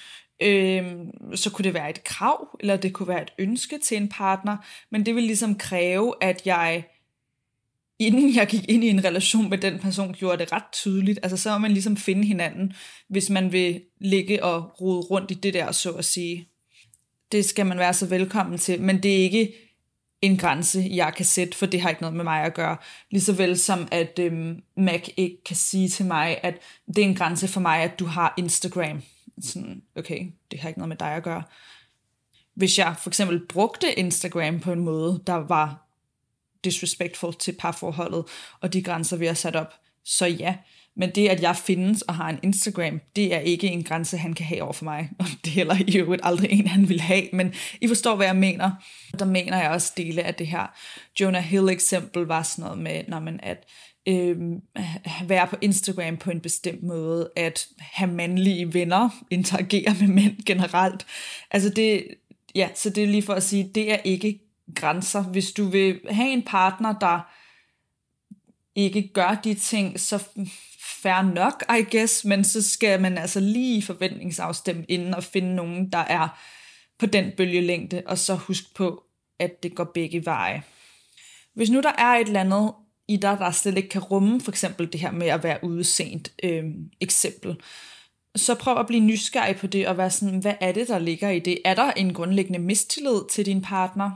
Øhm, 0.42 1.36
så 1.36 1.50
kunne 1.52 1.64
det 1.64 1.74
være 1.74 1.90
et 1.90 2.04
krav, 2.04 2.58
eller 2.60 2.78
det 2.78 2.94
kunne 2.94 3.08
være 3.08 3.22
et 3.22 3.34
ønske 3.40 3.80
til 3.84 3.98
en 3.98 4.10
partner, 4.10 4.58
men 4.92 5.06
det 5.06 5.16
vil 5.16 5.24
ligesom 5.24 5.56
kræve, 5.56 6.14
at 6.22 6.42
jeg, 6.46 6.84
inden 8.00 8.36
jeg 8.36 8.48
gik 8.48 8.70
ind 8.70 8.84
i 8.84 8.90
en 8.90 9.04
relation 9.04 9.50
med 9.50 9.58
den 9.58 9.80
person, 9.80 10.14
gjorde 10.14 10.38
det 10.38 10.52
ret 10.52 10.72
tydeligt. 10.72 11.20
Altså 11.24 11.38
så 11.38 11.52
må 11.52 11.58
man 11.58 11.72
ligesom 11.72 11.98
finde 11.98 12.26
hinanden, 12.26 12.74
hvis 13.10 13.30
man 13.30 13.52
vil 13.52 13.82
ligge 14.00 14.44
og 14.44 14.82
rode 14.82 15.02
rundt 15.02 15.32
i 15.32 15.34
det 15.34 15.54
der, 15.54 15.72
så 15.72 15.92
at 15.92 16.06
sige. 16.06 16.48
Det 17.32 17.46
skal 17.46 17.66
man 17.66 17.78
være 17.78 17.94
så 17.94 18.06
velkommen 18.06 18.58
til, 18.58 18.82
men 18.82 19.04
det 19.04 19.12
er 19.12 19.24
ikke 19.24 19.54
en 20.22 20.38
grænse, 20.38 20.90
jeg 20.92 21.14
kan 21.16 21.26
sætte, 21.26 21.58
for 21.58 21.66
det 21.66 21.82
har 21.82 21.90
ikke 21.90 22.02
noget 22.02 22.16
med 22.16 22.24
mig 22.24 22.44
at 22.44 22.54
gøre. 22.54 22.78
Ligeså 23.12 23.34
vel 23.34 23.58
som 23.58 23.88
at 23.92 24.20
øhm, 24.20 24.62
Mac 24.78 25.08
ikke 25.18 25.44
kan 25.44 25.56
sige 25.56 25.90
til 25.90 26.06
mig, 26.06 26.40
at 26.44 26.56
det 26.88 26.98
er 26.98 27.04
en 27.06 27.16
grænse 27.16 27.48
for 27.48 27.60
mig, 27.62 27.84
at 27.84 28.00
du 28.00 28.06
har 28.06 28.34
Instagram 28.38 29.02
sådan, 29.42 29.82
okay, 29.96 30.32
det 30.52 30.60
har 30.60 30.68
ikke 30.68 30.80
noget 30.80 30.90
med 30.90 30.98
dig 30.98 31.12
at 31.12 31.24
gøre. 31.24 31.44
Hvis 32.54 32.78
jeg 32.78 32.96
for 33.00 33.10
eksempel 33.10 33.48
brugte 33.48 34.00
Instagram 34.00 34.60
på 34.60 34.72
en 34.72 34.80
måde, 34.80 35.24
der 35.28 35.34
var 35.34 35.88
disrespectful 36.64 37.34
til 37.34 37.56
parforholdet, 37.60 38.26
og 38.62 38.74
de 38.74 38.84
grænser, 38.84 39.18
vi 39.18 39.26
har 39.26 39.34
sat 39.34 39.56
op, 39.56 39.74
så 40.04 40.26
ja. 40.26 40.56
Men 40.96 41.10
det, 41.10 41.30
at 41.30 41.42
jeg 41.42 41.56
findes 41.56 42.02
og 42.02 42.16
har 42.16 42.30
en 42.30 42.40
Instagram, 42.44 43.02
det 43.16 43.34
er 43.34 43.40
ikke 43.40 43.68
en 43.68 43.84
grænse, 43.84 44.18
han 44.18 44.34
kan 44.34 44.46
have 44.46 44.62
over 44.62 44.74
for 44.74 44.84
mig. 44.84 45.10
Og 45.20 45.26
det 45.46 45.48
er 45.48 45.52
heller 45.52 45.76
i 45.88 45.98
øvrigt 45.98 46.22
aldrig 46.26 46.52
en, 46.52 46.68
han 46.68 46.90
vil 46.90 47.02
have. 47.02 47.30
Men 47.34 47.54
I 47.82 47.88
forstår, 47.88 48.16
hvad 48.16 48.26
jeg 48.26 48.36
mener. 48.36 48.72
Der 49.20 49.26
mener 49.26 49.62
jeg 49.62 49.72
også 49.72 49.94
dele 49.98 50.24
af 50.24 50.36
det 50.36 50.48
her. 50.48 50.68
Jonah 51.20 51.44
Hill 51.44 51.70
eksempel 51.70 52.24
var 52.24 52.44
sådan 52.44 52.64
noget 52.64 52.78
med, 52.78 53.04
når 53.08 53.20
man, 53.20 53.40
at 53.44 53.66
øh, 54.08 54.38
være 55.28 55.48
på 55.48 55.56
Instagram 55.62 56.18
på 56.18 56.32
en 56.32 56.40
bestemt 56.42 56.84
måde, 56.84 57.32
at 57.36 57.68
have 57.80 58.12
mandlige 58.12 58.74
venner, 58.74 59.10
interagere 59.30 59.96
med 60.00 60.08
mænd 60.08 60.46
generelt. 60.46 61.06
Altså 61.52 61.70
det, 61.70 62.08
ja, 62.56 62.70
så 62.76 62.90
det 62.90 63.04
er 63.04 63.08
lige 63.08 63.24
for 63.24 63.34
at 63.34 63.44
sige, 63.44 63.72
det 63.76 63.92
er 63.92 63.98
ikke 64.04 64.40
grænser. 64.76 65.24
Hvis 65.24 65.52
du 65.52 65.66
vil 65.66 66.00
have 66.10 66.30
en 66.30 66.44
partner, 66.44 67.00
der 67.00 67.34
ikke 68.76 69.12
gør 69.14 69.40
de 69.44 69.54
ting, 69.54 70.00
så 70.00 70.24
fair 71.02 71.22
nok, 71.22 71.64
I 71.80 71.98
guess, 71.98 72.26
men 72.26 72.44
så 72.44 72.70
skal 72.70 73.02
man 73.02 73.18
altså 73.18 73.40
lige 73.40 73.82
forventningsafstemme 73.82 74.86
inden 74.88 75.14
og 75.14 75.24
finde 75.24 75.56
nogen, 75.56 75.92
der 75.92 75.98
er 75.98 76.28
på 77.00 77.06
den 77.06 77.32
bølgelængde, 77.38 78.04
og 78.06 78.18
så 78.18 78.36
husk 78.36 78.76
på, 78.76 79.04
at 79.40 79.64
det 79.64 79.76
går 79.76 79.92
begge 79.94 80.26
veje. 80.26 80.64
Hvis 81.54 81.70
nu 81.70 81.82
der 81.82 81.92
er 81.98 82.16
et 82.16 82.28
eller 82.28 82.40
andet 82.40 82.74
i 83.08 83.18
dig, 83.18 83.38
der 83.40 83.52
slet 83.52 83.78
ikke 83.78 83.90
kan 83.90 84.02
rumme 84.02 84.42
for 84.42 84.52
eksempel 84.52 84.94
det 84.94 85.02
her 85.02 85.12
med 85.12 85.28
at 85.28 85.44
være 85.44 85.64
ude 85.64 85.84
sent, 85.84 86.32
øh, 86.44 86.64
eksempel, 87.02 87.56
så 88.36 88.56
prøv 88.56 88.78
at 88.78 88.88
blive 88.88 89.02
nysgerrig 89.02 89.56
på 89.56 89.68
det 89.68 89.88
og 89.88 89.98
være 89.98 90.10
sådan, 90.10 90.40
hvad 90.40 90.56
er 90.60 90.72
det, 90.72 90.88
der 90.88 91.00
ligger 91.00 91.30
i 91.30 91.40
det? 91.40 91.58
Er 91.66 91.74
der 91.74 91.92
en 91.92 92.14
grundlæggende 92.14 92.60
mistillid 92.60 93.22
til 93.32 93.46
din 93.46 93.62
partner? 93.62 94.12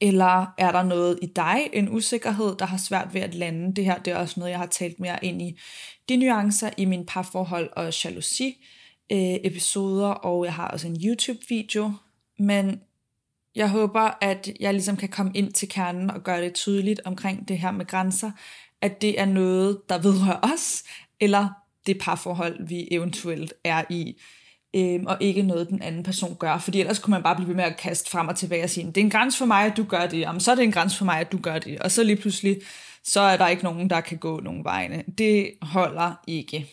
Eller 0.00 0.46
er 0.58 0.72
der 0.72 0.82
noget 0.82 1.18
i 1.22 1.26
dig, 1.26 1.70
en 1.72 1.88
usikkerhed, 1.88 2.56
der 2.58 2.66
har 2.66 2.76
svært 2.76 3.14
ved 3.14 3.20
at 3.20 3.34
lande? 3.34 3.74
Det 3.74 3.84
her 3.84 3.98
det 3.98 4.12
er 4.12 4.16
også 4.16 4.40
noget, 4.40 4.50
jeg 4.50 4.58
har 4.58 4.66
talt 4.66 5.00
mere 5.00 5.24
ind 5.24 5.42
i 5.42 5.58
de 6.08 6.16
nuancer 6.16 6.70
i 6.76 6.84
min 6.84 7.06
parforhold 7.06 7.70
og 7.76 8.04
jalousi 8.04 8.66
øh, 9.12 9.34
episoder, 9.44 10.08
og 10.08 10.44
jeg 10.44 10.54
har 10.54 10.68
også 10.68 10.88
en 10.88 10.96
YouTube-video. 11.04 11.92
Men 12.38 12.80
jeg 13.56 13.68
håber, 13.68 14.10
at 14.20 14.50
jeg 14.60 14.72
ligesom 14.72 14.96
kan 14.96 15.08
komme 15.08 15.32
ind 15.34 15.52
til 15.52 15.68
kernen 15.68 16.10
og 16.10 16.22
gøre 16.22 16.42
det 16.42 16.54
tydeligt 16.54 17.00
omkring 17.04 17.48
det 17.48 17.58
her 17.58 17.70
med 17.70 17.86
grænser, 17.86 18.30
at 18.82 19.02
det 19.02 19.20
er 19.20 19.24
noget, 19.24 19.80
der 19.88 19.98
vedrører 19.98 20.40
os, 20.54 20.84
eller 21.20 21.48
det 21.86 21.98
parforhold, 21.98 22.68
vi 22.68 22.88
eventuelt 22.90 23.54
er 23.64 23.84
i, 23.90 24.20
øhm, 24.76 25.06
og 25.06 25.16
ikke 25.20 25.42
noget, 25.42 25.68
den 25.68 25.82
anden 25.82 26.02
person 26.02 26.36
gør. 26.38 26.58
Fordi 26.58 26.80
ellers 26.80 26.98
kunne 26.98 27.10
man 27.10 27.22
bare 27.22 27.36
blive 27.36 27.48
ved 27.48 27.54
med 27.54 27.64
at 27.64 27.76
kaste 27.76 28.10
frem 28.10 28.28
og 28.28 28.36
tilbage 28.36 28.64
og 28.64 28.70
sige, 28.70 28.86
det 28.86 28.96
er 28.96 29.00
en 29.00 29.10
grænse 29.10 29.38
for 29.38 29.46
mig, 29.46 29.66
at 29.66 29.76
du 29.76 29.84
gør 29.84 30.06
det, 30.06 30.18
jamen, 30.18 30.40
så 30.40 30.50
er 30.50 30.54
det 30.54 30.64
en 30.64 30.72
grænse 30.72 30.98
for 30.98 31.04
mig, 31.04 31.20
at 31.20 31.32
du 31.32 31.38
gør 31.38 31.58
det. 31.58 31.78
Og 31.78 31.90
så 31.90 32.02
lige 32.02 32.16
pludselig, 32.16 32.60
så 33.04 33.20
er 33.20 33.36
der 33.36 33.48
ikke 33.48 33.64
nogen, 33.64 33.90
der 33.90 34.00
kan 34.00 34.18
gå 34.18 34.40
nogen 34.40 34.64
vegne. 34.64 35.04
Det 35.18 35.50
holder 35.62 36.14
ikke. 36.26 36.66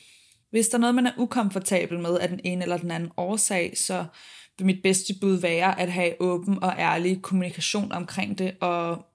Hvis 0.52 0.68
der 0.68 0.78
er 0.78 0.80
noget, 0.80 0.96
man 0.96 1.08
er 1.08 1.12
ukomfortabel 1.18 2.00
med 2.00 2.20
af 2.20 2.30
den 2.30 2.40
ene 2.44 2.64
eller 2.64 2.78
den 2.78 2.92
anden 2.92 3.12
årsag, 3.18 3.78
så 3.78 4.06
mit 4.64 4.82
bedste 4.84 5.14
bud 5.22 5.36
være 5.36 5.80
at 5.80 5.92
have 5.92 6.22
åben 6.22 6.64
og 6.64 6.74
ærlig 6.78 7.22
kommunikation 7.22 7.92
omkring 7.92 8.38
det, 8.38 8.56
og 8.62 9.06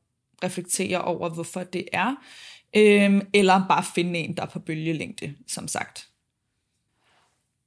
reflektere 0.45 1.01
over, 1.01 1.29
hvorfor 1.29 1.63
det 1.63 1.89
er, 1.93 2.15
øhm, 2.77 3.21
eller 3.35 3.65
bare 3.69 3.85
finde 3.95 4.19
en, 4.19 4.37
der 4.37 4.43
er 4.43 4.47
på 4.47 4.59
bølgelængde, 4.59 5.35
som 5.49 5.69
sagt. 5.69 6.09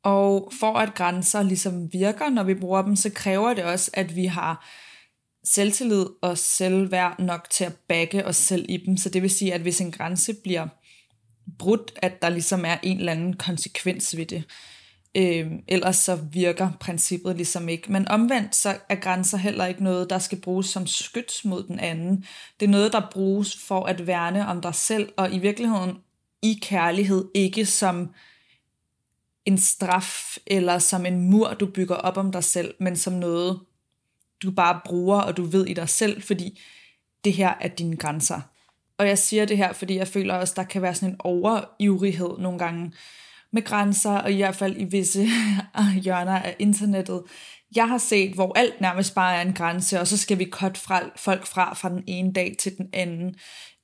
Og 0.03 0.51
for 0.59 0.73
at 0.73 0.95
grænser 0.95 1.43
ligesom 1.43 1.93
virker, 1.93 2.29
når 2.29 2.43
vi 2.43 2.53
bruger 2.53 2.81
dem, 2.81 2.95
så 2.95 3.09
kræver 3.09 3.53
det 3.53 3.63
også, 3.63 3.91
at 3.93 4.15
vi 4.15 4.25
har 4.25 4.65
selvtillid 5.43 6.05
og 6.21 6.37
selvværd 6.37 7.19
nok 7.19 7.49
til 7.49 7.63
at 7.63 7.75
bagge 7.87 8.25
os 8.25 8.35
selv 8.35 8.65
i 8.69 8.77
dem. 8.77 8.97
Så 8.97 9.09
det 9.09 9.21
vil 9.21 9.29
sige, 9.29 9.53
at 9.53 9.61
hvis 9.61 9.81
en 9.81 9.91
grænse 9.91 10.33
bliver 10.33 10.67
brudt, 11.59 11.91
at 11.95 12.21
der 12.21 12.29
ligesom 12.29 12.65
er 12.65 12.77
en 12.83 12.99
eller 12.99 13.11
anden 13.11 13.35
konsekvens 13.35 14.17
ved 14.17 14.25
det. 14.25 14.43
Øh, 15.15 15.51
ellers 15.67 15.95
så 15.95 16.15
virker 16.15 16.69
princippet 16.79 17.35
ligesom 17.35 17.69
ikke. 17.69 17.91
Men 17.91 18.07
omvendt 18.07 18.55
så 18.55 18.77
er 18.89 18.95
grænser 18.95 19.37
heller 19.37 19.65
ikke 19.65 19.83
noget, 19.83 20.09
der 20.09 20.19
skal 20.19 20.41
bruges 20.41 20.65
som 20.65 20.87
skyts 20.87 21.45
mod 21.45 21.63
den 21.63 21.79
anden. 21.79 22.25
Det 22.59 22.65
er 22.65 22.69
noget, 22.69 22.93
der 22.93 23.09
bruges 23.11 23.57
for 23.57 23.85
at 23.85 24.07
værne 24.07 24.47
om 24.47 24.61
dig 24.61 24.75
selv, 24.75 25.09
og 25.17 25.33
i 25.33 25.39
virkeligheden 25.39 25.97
i 26.41 26.59
kærlighed, 26.61 27.25
ikke 27.33 27.65
som 27.65 28.09
en 29.45 29.57
straf 29.57 30.37
eller 30.47 30.79
som 30.79 31.05
en 31.05 31.29
mur, 31.29 31.53
du 31.53 31.65
bygger 31.65 31.95
op 31.95 32.17
om 32.17 32.31
dig 32.31 32.43
selv, 32.43 32.73
men 32.79 32.95
som 32.95 33.13
noget, 33.13 33.59
du 34.43 34.51
bare 34.51 34.81
bruger, 34.85 35.21
og 35.21 35.37
du 35.37 35.43
ved 35.43 35.65
i 35.65 35.73
dig 35.73 35.89
selv, 35.89 36.21
fordi 36.21 36.59
det 37.23 37.33
her 37.33 37.53
er 37.61 37.67
dine 37.67 37.97
grænser. 37.97 38.41
Og 38.97 39.07
jeg 39.07 39.17
siger 39.17 39.45
det 39.45 39.57
her, 39.57 39.73
fordi 39.73 39.95
jeg 39.95 40.07
føler 40.07 40.33
også, 40.33 40.53
der 40.55 40.63
kan 40.63 40.81
være 40.81 40.95
sådan 40.95 41.09
en 41.09 41.19
overivrighed 41.19 42.37
nogle 42.39 42.59
gange 42.59 42.93
med 43.53 43.63
grænser, 43.63 44.11
og 44.11 44.31
i 44.31 44.35
hvert 44.35 44.55
fald 44.55 44.75
i 44.77 44.83
visse 44.83 45.27
hjørner 46.03 46.39
af 46.39 46.55
internettet. 46.59 47.23
Jeg 47.75 47.87
har 47.87 47.97
set, 47.97 48.33
hvor 48.33 48.57
alt 48.57 48.81
nærmest 48.81 49.15
bare 49.15 49.35
er 49.35 49.41
en 49.41 49.53
grænse, 49.53 49.99
og 49.99 50.07
så 50.07 50.17
skal 50.17 50.39
vi 50.39 50.49
cut 50.49 50.77
fra, 50.77 51.01
folk 51.15 51.45
fra 51.45 51.73
fra 51.73 51.89
den 51.89 52.03
ene 52.07 52.33
dag 52.33 52.55
til 52.59 52.77
den 52.77 52.89
anden. 52.93 53.35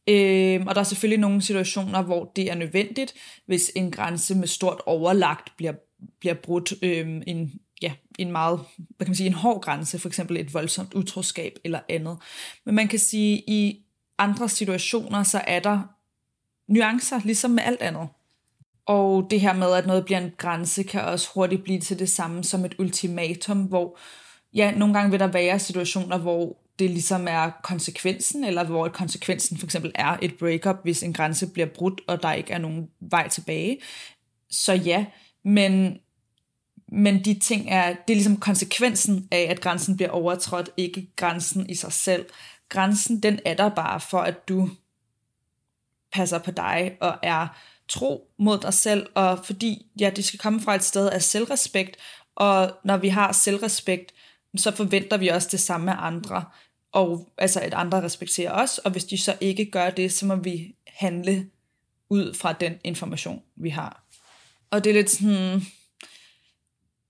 Øhm, 0.09 0.67
og 0.67 0.75
der 0.75 0.81
er 0.81 0.85
selvfølgelig 0.85 1.19
nogle 1.19 1.41
situationer, 1.41 2.01
hvor 2.01 2.31
det 2.35 2.51
er 2.51 2.55
nødvendigt, 2.55 3.13
hvis 3.45 3.71
en 3.75 3.91
grænse 3.91 4.35
med 4.35 4.47
stort 4.47 4.81
overlagt 4.85 5.57
bliver, 5.57 5.73
bliver 6.19 6.33
brudt. 6.33 6.73
Øhm, 6.81 7.23
en, 7.27 7.51
ja, 7.81 7.93
en 8.19 8.31
meget, 8.31 8.59
hvad 8.77 9.05
kan 9.05 9.09
man 9.09 9.15
sige, 9.15 9.27
en 9.27 9.33
hård 9.33 9.61
grænse, 9.61 9.99
for 9.99 10.07
eksempel 10.07 10.37
et 10.37 10.53
voldsomt 10.53 10.93
utroskab 10.93 11.53
eller 11.63 11.79
andet. 11.89 12.17
Men 12.65 12.75
man 12.75 12.87
kan 12.87 12.99
sige, 12.99 13.43
i 13.47 13.85
andre 14.17 14.49
situationer, 14.49 15.23
så 15.23 15.41
er 15.47 15.59
der 15.59 15.81
nuancer, 16.67 17.19
ligesom 17.23 17.51
med 17.51 17.63
alt 17.63 17.81
andet. 17.81 18.07
Og 18.85 19.27
det 19.29 19.41
her 19.41 19.53
med, 19.53 19.73
at 19.73 19.87
noget 19.87 20.05
bliver 20.05 20.19
en 20.19 20.31
grænse, 20.37 20.83
kan 20.83 21.01
også 21.01 21.29
hurtigt 21.33 21.63
blive 21.63 21.79
til 21.79 21.99
det 21.99 22.09
samme 22.09 22.43
som 22.43 22.65
et 22.65 22.75
ultimatum, 22.79 23.63
hvor 23.63 23.97
ja, 24.53 24.71
nogle 24.71 24.93
gange 24.93 25.11
vil 25.11 25.19
der 25.19 25.27
være 25.27 25.59
situationer, 25.59 26.17
hvor 26.17 26.57
det 26.79 26.89
ligesom 26.89 27.27
er 27.27 27.51
konsekvensen, 27.63 28.43
eller 28.43 28.63
hvor 28.63 28.87
konsekvensen 28.87 29.57
for 29.57 29.67
eksempel 29.67 29.91
er 29.95 30.17
et 30.21 30.37
breakup, 30.39 30.75
hvis 30.83 31.03
en 31.03 31.13
grænse 31.13 31.47
bliver 31.47 31.67
brudt, 31.67 32.01
og 32.07 32.23
der 32.23 32.33
ikke 32.33 32.53
er 32.53 32.57
nogen 32.57 32.89
vej 32.99 33.27
tilbage. 33.27 33.77
Så 34.49 34.73
ja, 34.73 35.05
men, 35.43 35.97
men 36.87 37.25
de 37.25 37.39
ting 37.39 37.69
er, 37.69 37.87
det 37.87 38.13
er 38.13 38.15
ligesom 38.15 38.37
konsekvensen 38.37 39.27
af, 39.31 39.47
at 39.49 39.61
grænsen 39.61 39.95
bliver 39.95 40.09
overtrådt, 40.09 40.69
ikke 40.77 41.11
grænsen 41.15 41.69
i 41.69 41.75
sig 41.75 41.93
selv. 41.93 42.25
Grænsen, 42.69 43.23
den 43.23 43.39
er 43.45 43.53
der 43.53 43.69
bare 43.69 43.99
for, 43.99 44.19
at 44.19 44.47
du 44.47 44.69
passer 46.11 46.39
på 46.39 46.51
dig 46.51 46.97
og 47.01 47.17
er 47.23 47.47
tro 47.87 48.27
mod 48.39 48.57
dig 48.57 48.73
selv, 48.73 49.07
og 49.15 49.45
fordi 49.45 49.85
ja, 49.99 50.09
det 50.15 50.25
skal 50.25 50.39
komme 50.39 50.61
fra 50.61 50.75
et 50.75 50.83
sted 50.83 51.09
af 51.09 51.21
selvrespekt, 51.21 51.97
og 52.35 52.71
når 52.83 52.97
vi 52.97 53.07
har 53.07 53.31
selvrespekt, 53.31 54.13
så 54.57 54.71
forventer 54.71 55.17
vi 55.17 55.27
også 55.27 55.47
det 55.51 55.59
samme 55.59 55.91
af 55.91 56.07
andre, 56.07 56.45
og 56.91 57.33
altså 57.37 57.59
at 57.59 57.73
andre 57.73 58.03
respekterer 58.03 58.51
os, 58.51 58.77
og 58.77 58.91
hvis 58.91 59.05
de 59.05 59.17
så 59.17 59.37
ikke 59.41 59.65
gør 59.65 59.89
det, 59.89 60.13
så 60.13 60.25
må 60.25 60.35
vi 60.35 60.75
handle 60.87 61.49
ud 62.09 62.33
fra 62.33 62.53
den 62.53 62.73
information, 62.83 63.41
vi 63.55 63.69
har. 63.69 64.03
Og 64.71 64.83
det 64.83 64.89
er 64.89 64.93
lidt 64.93 65.09
sådan 65.09 65.61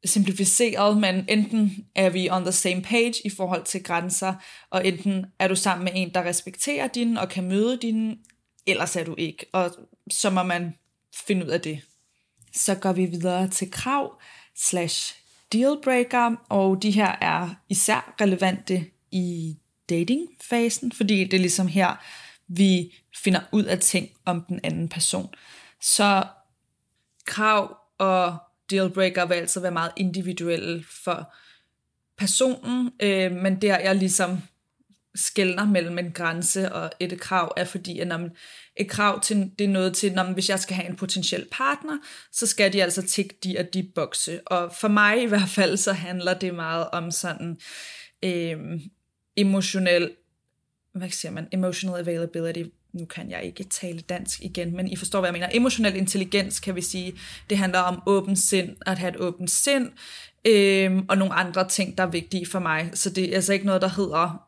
simplificeret, 0.06 0.98
men 0.98 1.26
enten 1.30 1.88
er 1.96 2.10
vi 2.10 2.30
on 2.30 2.42
the 2.42 2.52
same 2.52 2.82
page 2.82 3.14
i 3.26 3.30
forhold 3.30 3.64
til 3.64 3.84
grænser, 3.84 4.34
og 4.70 4.88
enten 4.88 5.26
er 5.40 5.48
du 5.48 5.56
sammen 5.56 5.84
med 5.84 5.92
en, 5.96 6.14
der 6.14 6.24
respekterer 6.24 6.88
dine 6.88 7.22
og 7.22 7.30
kan 7.30 7.44
møde 7.44 7.78
dine, 7.82 8.18
ellers 8.68 8.96
er 8.96 9.04
du 9.04 9.16
ikke. 9.18 9.46
Og 9.54 9.72
så 10.12 10.30
må 10.30 10.44
man 10.44 10.76
finde 11.28 11.46
ud 11.46 11.52
af 11.52 11.62
det. 11.62 11.82
Så 12.56 12.76
går 12.76 12.94
vi 12.94 13.06
videre 13.06 13.48
til 13.48 13.72
krav 13.72 14.20
slash 14.56 15.16
dealbreaker, 15.54 16.36
og 16.50 16.82
de 16.82 16.92
her 16.92 17.16
er 17.22 17.50
især 17.70 18.16
relevante 18.22 18.86
i 19.12 19.58
datingfasen, 19.90 20.92
fordi 20.92 21.24
det 21.24 21.34
er 21.34 21.42
ligesom 21.42 21.68
her, 21.68 21.96
vi 22.48 22.94
finder 23.24 23.40
ud 23.52 23.64
af 23.64 23.80
ting 23.80 24.10
om 24.26 24.46
den 24.50 24.60
anden 24.64 24.90
person. 24.90 25.34
Så 25.82 26.24
krav 27.26 27.78
og 27.98 28.38
dealbreaker 28.70 29.26
vil 29.26 29.36
altså 29.36 29.60
være 29.60 29.72
meget 29.72 29.92
individuelle 29.98 30.86
for 31.04 31.34
personen, 32.18 32.92
øh, 33.00 33.32
men 33.32 33.62
der 33.62 33.80
jeg 33.80 33.96
ligesom 33.96 34.42
skældner 35.16 35.66
mellem 35.66 35.98
en 35.98 36.12
grænse 36.12 36.72
og 36.72 36.92
et 37.00 37.20
krav, 37.20 37.54
er 37.58 37.66
fordi, 37.66 38.00
at 38.00 38.08
når 38.08 38.18
man, 38.18 38.32
et 38.78 38.90
krav 38.90 39.22
til, 39.22 39.52
det 39.60 39.66
er 39.66 39.70
noget 39.70 39.96
til, 39.96 40.14
når 40.14 40.24
man, 40.24 40.34
hvis 40.34 40.50
jeg 40.50 40.60
skal 40.60 40.76
have 40.76 40.90
en 40.90 40.96
potentiel 40.96 41.46
partner, 41.52 41.98
så 42.32 42.48
skal 42.48 42.74
de 42.74 42.84
altså 42.84 43.02
tække 43.02 43.36
de 43.44 43.56
og 43.60 43.74
de 43.74 43.92
bokse. 43.96 44.40
Og 44.48 44.74
for 44.80 44.88
mig 44.88 45.24
i 45.24 45.26
hvert 45.26 45.50
fald, 45.50 45.78
så 45.78 45.94
handler 45.94 46.34
det 46.34 46.56
meget 46.56 46.88
om 46.92 47.12
sådan 47.12 47.58
øh, 48.24 48.58
emotionel, 49.36 50.12
hvad 50.94 51.10
siger 51.10 51.32
man, 51.32 51.48
emotional 51.52 52.00
availability, 52.00 52.64
nu 52.94 53.06
kan 53.06 53.30
jeg 53.30 53.44
ikke 53.44 53.64
tale 53.64 54.00
dansk 54.00 54.42
igen, 54.42 54.76
men 54.76 54.88
I 54.88 54.96
forstår, 54.96 55.20
hvad 55.20 55.28
jeg 55.28 55.34
mener. 55.34 55.50
Emotionel 55.52 55.96
intelligens, 55.96 56.60
kan 56.60 56.76
vi 56.76 56.82
sige, 56.82 57.14
det 57.50 57.58
handler 57.58 57.80
om 57.80 58.02
åben 58.06 58.36
sind, 58.36 58.76
at 58.86 58.98
have 58.98 59.10
et 59.10 59.20
åbent 59.20 59.52
sind, 59.52 59.92
øh, 60.46 61.04
og 61.10 61.18
nogle 61.18 61.34
andre 61.34 61.68
ting, 61.68 61.98
der 61.98 62.04
er 62.04 62.08
vigtige 62.08 62.46
for 62.46 62.60
mig. 62.60 62.92
Så 62.94 63.10
det 63.10 63.32
er 63.32 63.36
altså 63.36 63.54
ikke 63.54 63.66
noget, 63.66 63.82
der 63.82 63.88
hedder, 63.88 64.48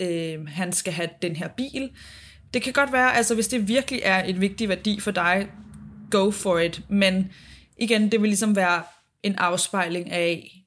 øh, 0.00 0.48
han 0.48 0.72
skal 0.72 0.92
have 0.92 1.08
den 1.22 1.36
her 1.36 1.48
bil. 1.48 1.90
Det 2.54 2.62
kan 2.62 2.72
godt 2.72 2.92
være, 2.92 3.14
altså 3.14 3.34
hvis 3.34 3.48
det 3.48 3.68
virkelig 3.68 4.00
er 4.04 4.24
et 4.24 4.40
vigtig 4.40 4.68
værdi 4.68 5.00
for 5.00 5.10
dig, 5.10 5.50
go 6.10 6.30
for 6.30 6.58
it. 6.58 6.82
Men 6.88 7.32
igen, 7.78 8.12
det 8.12 8.20
vil 8.20 8.28
ligesom 8.28 8.56
være 8.56 8.82
en 9.22 9.34
afspejling 9.34 10.10
af, 10.10 10.64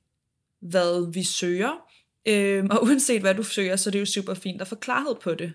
hvad 0.61 1.13
vi 1.13 1.23
søger. 1.23 1.71
Øh, 2.25 2.65
og 2.71 2.83
uanset 2.83 3.21
hvad 3.21 3.35
du 3.35 3.43
søger, 3.43 3.75
så 3.75 3.89
er 3.89 3.91
det 3.91 3.99
jo 3.99 4.05
super 4.05 4.33
fint 4.33 4.61
at 4.61 4.67
få 4.67 4.75
klarhed 4.75 5.15
på 5.23 5.33
det. 5.33 5.53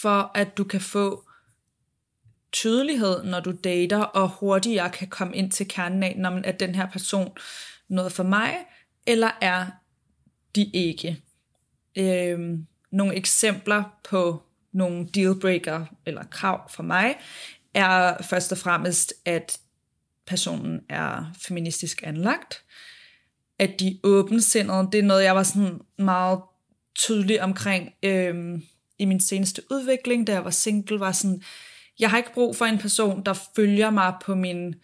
For 0.00 0.30
at 0.34 0.56
du 0.56 0.64
kan 0.64 0.80
få 0.80 1.28
tydelighed, 2.52 3.24
når 3.24 3.40
du 3.40 3.52
dater, 3.64 3.98
og 3.98 4.28
hurtigere 4.28 4.90
kan 4.90 5.08
komme 5.08 5.36
ind 5.36 5.50
til 5.50 5.68
kernen 5.68 6.02
af, 6.02 6.14
når 6.18 6.40
er 6.44 6.52
den 6.52 6.74
her 6.74 6.86
person 6.86 7.36
noget 7.88 8.12
for 8.12 8.22
mig, 8.22 8.54
eller 9.06 9.30
er 9.40 9.66
de 10.56 10.70
ikke. 10.74 11.22
Øhm, 11.98 12.66
nogle 12.92 13.14
eksempler 13.14 13.82
på 14.04 14.42
nogle 14.72 15.08
dealbreaker 15.14 15.86
eller 16.06 16.24
krav 16.24 16.70
for 16.70 16.82
mig, 16.82 17.14
er 17.74 18.22
først 18.22 18.52
og 18.52 18.58
fremmest, 18.58 19.14
at 19.24 19.58
personen 20.26 20.80
er 20.88 21.32
feministisk 21.46 22.02
anlagt, 22.06 22.64
at 23.58 23.80
de 23.80 23.88
er 23.88 23.98
åbensindede, 24.04 24.88
det 24.92 24.98
er 24.98 25.02
noget, 25.02 25.24
jeg 25.24 25.36
var 25.36 25.42
sådan 25.42 25.80
meget 25.98 26.40
tydelig 26.98 27.42
omkring 27.42 27.92
øhm, 28.02 28.62
i 28.98 29.04
min 29.04 29.20
seneste 29.20 29.62
udvikling, 29.70 30.26
da 30.26 30.32
jeg 30.32 30.44
var 30.44 30.50
single, 30.50 31.00
var 31.00 31.12
sådan, 31.12 31.42
jeg 31.98 32.10
har 32.10 32.16
ikke 32.16 32.34
brug 32.34 32.56
for 32.56 32.64
en 32.64 32.78
person, 32.78 33.22
der 33.24 33.34
følger 33.56 33.90
mig 33.90 34.14
på 34.24 34.34
min 34.34 34.74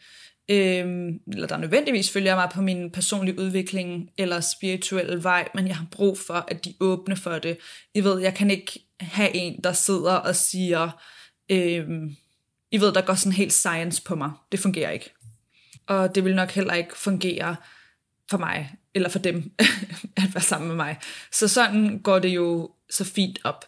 øhm, 0.49 1.21
eller 1.33 1.47
der 1.47 1.57
nødvendigvis 1.57 2.11
følger 2.11 2.35
mig 2.35 2.51
på 2.55 2.63
min 2.63 2.91
personlige 2.91 3.39
udvikling 3.39 4.11
eller 4.19 4.41
spirituelle 4.41 5.23
vej, 5.23 5.49
men 5.55 5.69
jeg 5.69 5.77
har 5.77 5.87
brug 5.91 6.19
for, 6.19 6.45
at 6.49 6.65
de 6.65 6.75
åbne 6.81 7.17
for 7.17 7.39
det. 7.39 7.59
I 7.95 8.05
ved, 8.05 8.21
jeg 8.21 8.35
kan 8.35 8.51
ikke 8.51 8.81
have 9.01 9.35
en, 9.35 9.61
der 9.65 9.73
sidder 9.73 10.15
og 10.15 10.37
siger, 10.37 10.91
øhm, 11.51 12.17
I 12.71 12.81
ved, 12.81 12.93
der 12.93 13.01
går 13.01 13.15
sådan 13.15 13.33
helt 13.33 13.53
science 13.53 14.03
på 14.03 14.15
mig. 14.15 14.31
Det 14.53 14.61
fungerer 14.61 14.91
ikke. 14.91 15.15
Og 15.87 16.15
det 16.15 16.25
vil 16.25 16.35
nok 16.35 16.51
heller 16.51 16.75
ikke 16.75 16.99
fungere 16.99 17.57
for 18.31 18.39
mig, 18.39 18.75
eller 18.95 19.09
for 19.09 19.19
dem, 19.19 19.53
at 20.17 20.35
være 20.35 20.43
sammen 20.43 20.69
med 20.69 20.77
mig. 20.77 20.97
Så 21.33 21.49
sådan 21.49 21.99
går 21.99 22.19
det 22.19 22.29
jo 22.29 22.71
så 22.91 23.05
fint 23.05 23.39
op. 23.45 23.65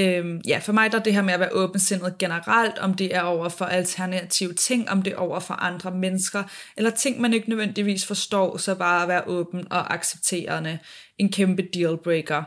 Øhm, 0.00 0.40
ja, 0.46 0.58
for 0.58 0.72
mig 0.72 0.92
der 0.92 0.98
er 0.98 1.02
det 1.02 1.14
her 1.14 1.22
med 1.22 1.34
at 1.34 1.40
være 1.40 1.52
åbensindet 1.52 2.18
generelt, 2.18 2.78
om 2.78 2.94
det 2.94 3.14
er 3.14 3.22
over 3.22 3.48
for 3.48 3.64
alternative 3.64 4.52
ting, 4.52 4.90
om 4.90 5.02
det 5.02 5.12
er 5.12 5.16
over 5.16 5.40
for 5.40 5.54
andre 5.54 5.90
mennesker, 5.90 6.42
eller 6.76 6.90
ting, 6.90 7.20
man 7.20 7.32
ikke 7.32 7.48
nødvendigvis 7.48 8.06
forstår, 8.06 8.56
så 8.56 8.74
bare 8.74 9.02
at 9.02 9.08
være 9.08 9.26
åben 9.26 9.66
og 9.72 9.94
accepterende. 9.94 10.78
En 11.18 11.32
kæmpe 11.32 11.62
dealbreaker. 11.74 12.42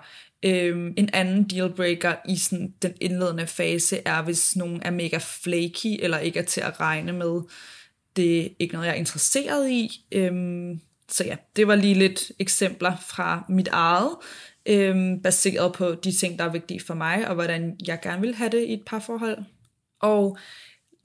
Øhm, 0.46 0.94
en 0.98 1.10
anden 1.14 1.44
dealbreaker 1.44 2.16
i 2.30 2.38
sådan 2.38 2.74
den 2.82 2.94
indledende 3.02 3.48
fase 3.48 4.02
er, 4.06 4.22
hvis 4.22 4.56
nogen 4.56 4.82
er 4.84 4.92
mega 4.92 5.18
flaky, 5.18 6.00
eller 6.04 6.18
ikke 6.18 6.40
er 6.40 6.44
til 6.44 6.62
at 6.62 6.80
regne 6.80 7.14
med. 7.14 7.42
Det 8.16 8.42
er 8.42 8.48
ikke 8.60 8.74
noget, 8.74 8.88
jeg 8.88 8.94
er 8.94 9.00
interesseret 9.00 9.70
i. 9.70 10.06
Øhm, 10.12 10.80
så 11.10 11.24
ja, 11.24 11.36
det 11.56 11.68
var 11.68 11.76
lige 11.76 11.94
lidt 11.94 12.32
eksempler 12.40 12.96
fra 13.08 13.46
mit 13.50 13.68
eget, 13.68 14.16
øhm, 14.66 15.22
baseret 15.22 15.74
på 15.74 15.96
de 15.96 16.12
ting, 16.12 16.40
der 16.40 16.46
er 16.46 16.52
vigtige 16.52 16.80
for 16.80 16.94
mig, 16.94 17.28
og 17.28 17.36
hvordan 17.36 17.78
jeg 17.88 18.00
gerne 18.02 18.22
vil 18.22 18.36
have 18.36 18.50
det 18.50 18.64
i 18.64 18.74
et 18.74 18.86
par 18.86 19.00
forhold. 19.00 19.38
Og 20.00 20.38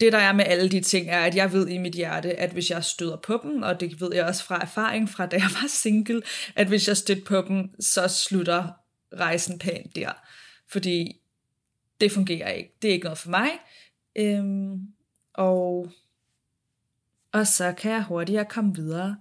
det 0.00 0.12
der 0.12 0.18
er 0.18 0.32
med 0.32 0.44
alle 0.44 0.68
de 0.68 0.80
ting, 0.80 1.08
er, 1.08 1.20
at 1.20 1.36
jeg 1.36 1.52
ved 1.52 1.68
i 1.68 1.78
mit 1.78 1.94
hjerte, 1.94 2.34
at 2.34 2.50
hvis 2.50 2.70
jeg 2.70 2.84
støder 2.84 3.16
på 3.16 3.40
dem, 3.42 3.62
og 3.62 3.80
det 3.80 4.00
ved 4.00 4.14
jeg 4.14 4.24
også 4.24 4.44
fra 4.44 4.62
erfaring 4.62 5.08
fra 5.08 5.26
da 5.26 5.36
jeg 5.36 5.50
var 5.60 5.68
single, 5.68 6.22
at 6.56 6.66
hvis 6.66 6.88
jeg 6.88 6.96
støtter 6.96 7.24
på 7.24 7.48
dem, 7.48 7.70
så 7.80 8.08
slutter 8.08 8.68
rejsen 9.12 9.58
pænt 9.58 9.96
der. 9.96 10.12
Fordi 10.70 11.20
det 12.00 12.12
fungerer 12.12 12.50
ikke. 12.50 12.74
Det 12.82 12.88
er 12.88 12.92
ikke 12.92 13.04
noget 13.04 13.18
for 13.18 13.30
mig. 13.30 13.50
Øhm, 14.16 14.80
og, 15.34 15.90
og 17.32 17.46
så 17.46 17.72
kan 17.72 17.92
jeg 17.92 18.04
hurtigere 18.04 18.44
komme 18.44 18.74
videre 18.74 19.16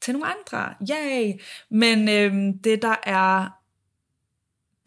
til 0.00 0.12
nogle 0.14 0.26
andre. 0.26 0.74
Yay! 0.90 1.40
Men 1.70 2.08
øhm, 2.08 2.58
det 2.58 2.82
der 2.82 2.96
er 3.02 3.57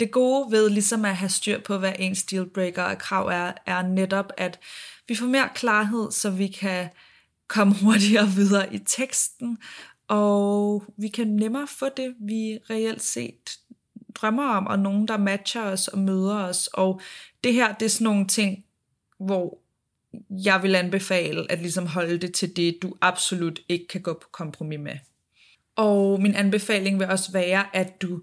det 0.01 0.11
gode 0.11 0.51
ved 0.51 0.69
ligesom 0.69 1.05
at 1.05 1.15
have 1.15 1.29
styr 1.29 1.59
på, 1.59 1.77
hvad 1.77 1.93
ens 1.99 2.23
dealbreaker 2.23 2.83
og 2.83 2.97
krav 2.97 3.27
er, 3.27 3.53
er 3.65 3.81
netop, 3.81 4.33
at 4.37 4.59
vi 5.07 5.15
får 5.15 5.25
mere 5.25 5.49
klarhed, 5.55 6.11
så 6.11 6.29
vi 6.29 6.47
kan 6.47 6.89
komme 7.47 7.73
hurtigere 7.83 8.27
videre 8.27 8.73
i 8.73 8.77
teksten, 8.77 9.57
og 10.07 10.83
vi 10.97 11.07
kan 11.07 11.27
nemmere 11.27 11.67
få 11.67 11.85
det, 11.97 12.15
vi 12.19 12.59
reelt 12.69 13.03
set 13.03 13.59
drømmer 14.15 14.43
om, 14.43 14.67
og 14.67 14.79
nogen, 14.79 15.07
der 15.07 15.17
matcher 15.17 15.61
os 15.61 15.87
og 15.87 15.99
møder 15.99 16.35
os. 16.35 16.67
Og 16.67 17.01
det 17.43 17.53
her, 17.53 17.73
det 17.73 17.85
er 17.85 17.89
sådan 17.89 18.05
nogle 18.05 18.27
ting, 18.27 18.65
hvor 19.19 19.57
jeg 20.29 20.63
vil 20.63 20.75
anbefale 20.75 21.51
at 21.51 21.59
ligesom 21.59 21.87
holde 21.87 22.17
det 22.17 22.33
til 22.33 22.55
det, 22.55 22.77
du 22.81 22.95
absolut 23.01 23.59
ikke 23.69 23.87
kan 23.87 24.01
gå 24.01 24.13
på 24.13 24.27
kompromis 24.31 24.79
med. 24.79 24.97
Og 25.75 26.21
min 26.21 26.35
anbefaling 26.35 26.99
vil 26.99 27.07
også 27.07 27.31
være, 27.31 27.75
at 27.75 28.01
du 28.01 28.21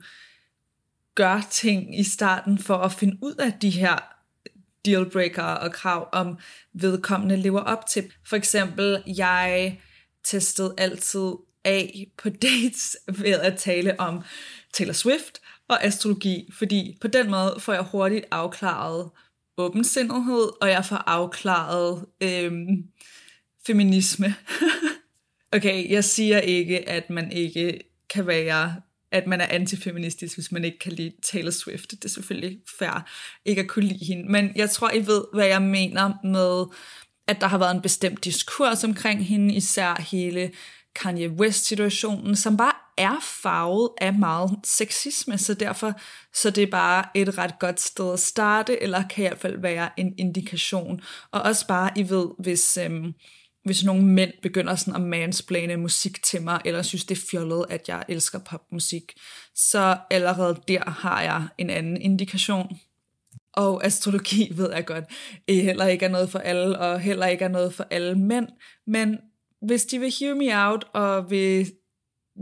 gør 1.19 1.49
ting 1.51 1.99
i 1.99 2.03
starten 2.03 2.59
for 2.59 2.77
at 2.77 2.93
finde 2.93 3.19
ud 3.23 3.35
af 3.35 3.53
de 3.53 3.71
her 3.71 3.99
dealbreaker 4.85 5.43
og 5.43 5.73
krav, 5.73 6.09
om 6.13 6.39
vedkommende 6.73 7.37
lever 7.37 7.61
op 7.61 7.87
til. 7.87 8.13
For 8.27 8.37
eksempel, 8.37 9.03
jeg 9.07 9.79
testede 10.25 10.75
altid 10.79 11.33
af 11.65 12.07
på 12.19 12.29
dates 12.47 12.97
ved 13.09 13.33
at 13.33 13.59
tale 13.59 14.01
om 14.01 14.23
Taylor 14.73 14.93
Swift 14.93 15.41
og 15.69 15.85
astrologi, 15.85 16.51
fordi 16.53 16.99
på 17.01 17.09
den 17.09 17.31
måde 17.31 17.57
får 17.59 17.73
jeg 17.73 17.83
hurtigt 17.83 18.25
afklaret 18.31 19.11
åbensindighed, 19.57 20.63
og 20.63 20.69
jeg 20.71 20.85
får 20.85 20.97
afklaret 20.97 22.07
øhm, 22.21 22.85
feminisme. 23.67 24.35
okay, 25.57 25.91
jeg 25.91 26.05
siger 26.05 26.39
ikke, 26.39 26.89
at 26.89 27.11
man 27.11 27.33
ikke 27.33 27.81
kan 28.11 28.27
være 28.27 28.77
at 29.13 29.27
man 29.27 29.41
er 29.41 29.47
antifeministisk, 29.51 30.37
hvis 30.37 30.53
man 30.53 30.65
ikke 30.65 30.79
kan 30.79 30.93
lide 30.93 31.13
Taylor 31.23 31.51
Swift. 31.51 31.91
Det 31.91 32.05
er 32.05 32.09
selvfølgelig 32.09 32.59
fair 32.79 33.09
ikke 33.45 33.63
at 33.63 33.69
kunne 33.69 33.85
lide 33.85 34.05
hende. 34.05 34.33
Men 34.33 34.53
jeg 34.57 34.71
tror, 34.71 34.91
I 34.91 35.07
ved, 35.07 35.25
hvad 35.35 35.47
jeg 35.47 35.63
mener 35.63 36.27
med, 36.27 36.65
at 37.29 37.41
der 37.41 37.47
har 37.47 37.59
været 37.59 37.75
en 37.75 37.83
bestemt 37.83 38.25
diskurs 38.25 38.85
omkring 38.85 39.27
hende, 39.27 39.55
især 39.55 40.07
hele 40.11 40.51
Kanye 40.95 41.31
West-situationen, 41.31 42.37
som 42.37 42.57
bare 42.57 42.73
er 42.99 43.17
farvet 43.43 43.91
af 44.01 44.15
meget 44.15 44.51
sexisme, 44.65 45.39
så 45.39 45.55
derfor 45.55 46.01
så 46.35 46.51
det 46.51 46.63
er 46.63 46.71
bare 46.71 47.05
et 47.15 47.39
ret 47.39 47.59
godt 47.59 47.81
sted 47.81 48.13
at 48.13 48.21
starte, 48.21 48.83
eller 48.83 49.09
kan 49.09 49.25
i 49.25 49.29
hvert 49.29 49.41
fald 49.41 49.61
være 49.61 49.91
en 49.97 50.15
indikation. 50.19 51.01
Og 51.31 51.43
også 51.43 51.67
bare, 51.67 51.91
I 51.97 52.09
ved, 52.09 52.27
hvis, 52.39 52.77
øhm, 52.77 53.15
hvis 53.69 53.85
nogle 53.85 54.05
mænd 54.05 54.33
begynder 54.43 54.75
sådan 54.75 54.95
at 54.95 55.09
mansplane 55.09 55.77
musik 55.77 56.23
til 56.23 56.43
mig, 56.43 56.61
eller 56.65 56.83
synes 56.83 57.05
det 57.05 57.19
er 57.19 57.27
fjollet, 57.31 57.67
at 57.71 57.89
jeg 57.89 58.05
elsker 58.09 58.39
popmusik, 58.39 59.13
så 59.55 59.99
allerede 60.11 60.61
der 60.69 60.91
har 60.91 61.23
jeg 61.23 61.49
en 61.59 61.71
anden 61.71 61.97
indikation. 61.97 62.79
Og 63.53 63.85
astrologi 63.85 64.49
ved 64.57 64.73
jeg 64.73 64.87
godt, 64.87 65.05
heller 65.49 65.87
ikke 65.87 66.05
er 66.05 66.11
noget 66.11 66.31
for 66.31 66.39
alle, 66.39 66.79
og 66.79 67.01
heller 67.01 67.27
ikke 67.27 67.45
er 67.45 67.49
noget 67.49 67.75
for 67.75 67.87
alle 67.91 68.15
mænd, 68.19 68.49
men 68.87 69.19
hvis 69.67 69.85
de 69.85 69.99
vil 69.99 70.15
hear 70.21 70.35
me 70.35 70.69
out, 70.69 70.85
og 70.93 71.31
vil 71.31 71.73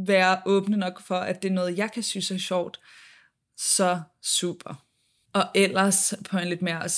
være 0.06 0.38
åbne 0.46 0.76
nok 0.76 1.02
for, 1.06 1.16
at 1.16 1.42
det 1.42 1.48
er 1.48 1.52
noget, 1.52 1.78
jeg 1.78 1.92
kan 1.92 2.02
synes 2.02 2.30
er 2.30 2.38
sjovt, 2.38 2.80
så 3.56 4.00
super. 4.22 4.86
Og 5.32 5.44
ellers 5.54 6.14
på 6.30 6.38
en 6.38 6.48
lidt 6.48 6.62
mere 6.62 6.88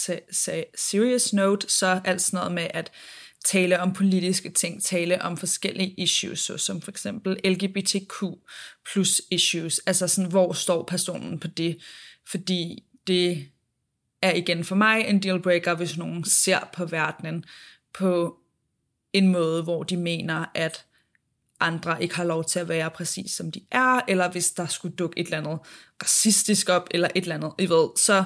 serious 0.77 1.33
note, 1.33 1.69
så 1.69 2.01
alt 2.05 2.23
sådan 2.23 2.39
noget 2.39 2.53
med 2.53 2.69
at 2.71 2.93
tale 3.45 3.81
om 3.81 3.93
politiske 3.93 4.51
ting, 4.51 4.83
tale 4.83 5.23
om 5.23 5.37
forskellige 5.37 5.95
issues, 5.97 6.39
så 6.39 6.59
som 6.59 6.81
for 6.81 6.91
eksempel 6.91 7.41
LGBTQ 7.45 8.25
plus 8.93 9.23
issues, 9.31 9.79
altså 9.79 10.09
sådan, 10.09 10.31
hvor 10.31 10.53
står 10.53 10.83
personen 10.83 11.41
på 11.41 11.49
det, 11.49 11.79
fordi 12.31 12.85
det 13.07 13.49
er 14.23 14.35
igen 14.35 14.65
for 14.65 14.77
mig 14.77 15.05
en 15.07 15.23
dealbreaker, 15.23 15.75
hvis 15.75 15.97
nogen 15.97 16.25
ser 16.25 16.59
på 16.73 16.85
verdenen 16.85 17.45
på 17.95 18.39
en 19.13 19.29
måde, 19.29 19.63
hvor 19.63 19.83
de 19.83 19.97
mener, 19.97 20.45
at 20.55 20.85
andre 21.61 22.03
ikke 22.03 22.15
har 22.15 22.25
lov 22.25 22.45
til 22.45 22.59
at 22.59 22.69
være 22.69 22.91
præcis 22.91 23.31
som 23.31 23.53
de 23.53 23.61
er, 23.71 24.01
eller 24.09 24.31
hvis 24.31 24.51
der 24.51 24.67
skulle 24.67 24.97
dukke 24.97 25.19
et 25.19 25.25
eller 25.25 25.39
andet 25.39 25.59
racistisk 26.03 26.69
op, 26.69 26.89
eller 26.91 27.09
et 27.15 27.23
eller 27.23 27.35
andet, 27.35 27.53
I 27.59 27.69
ved, 27.69 27.89
så 27.97 28.25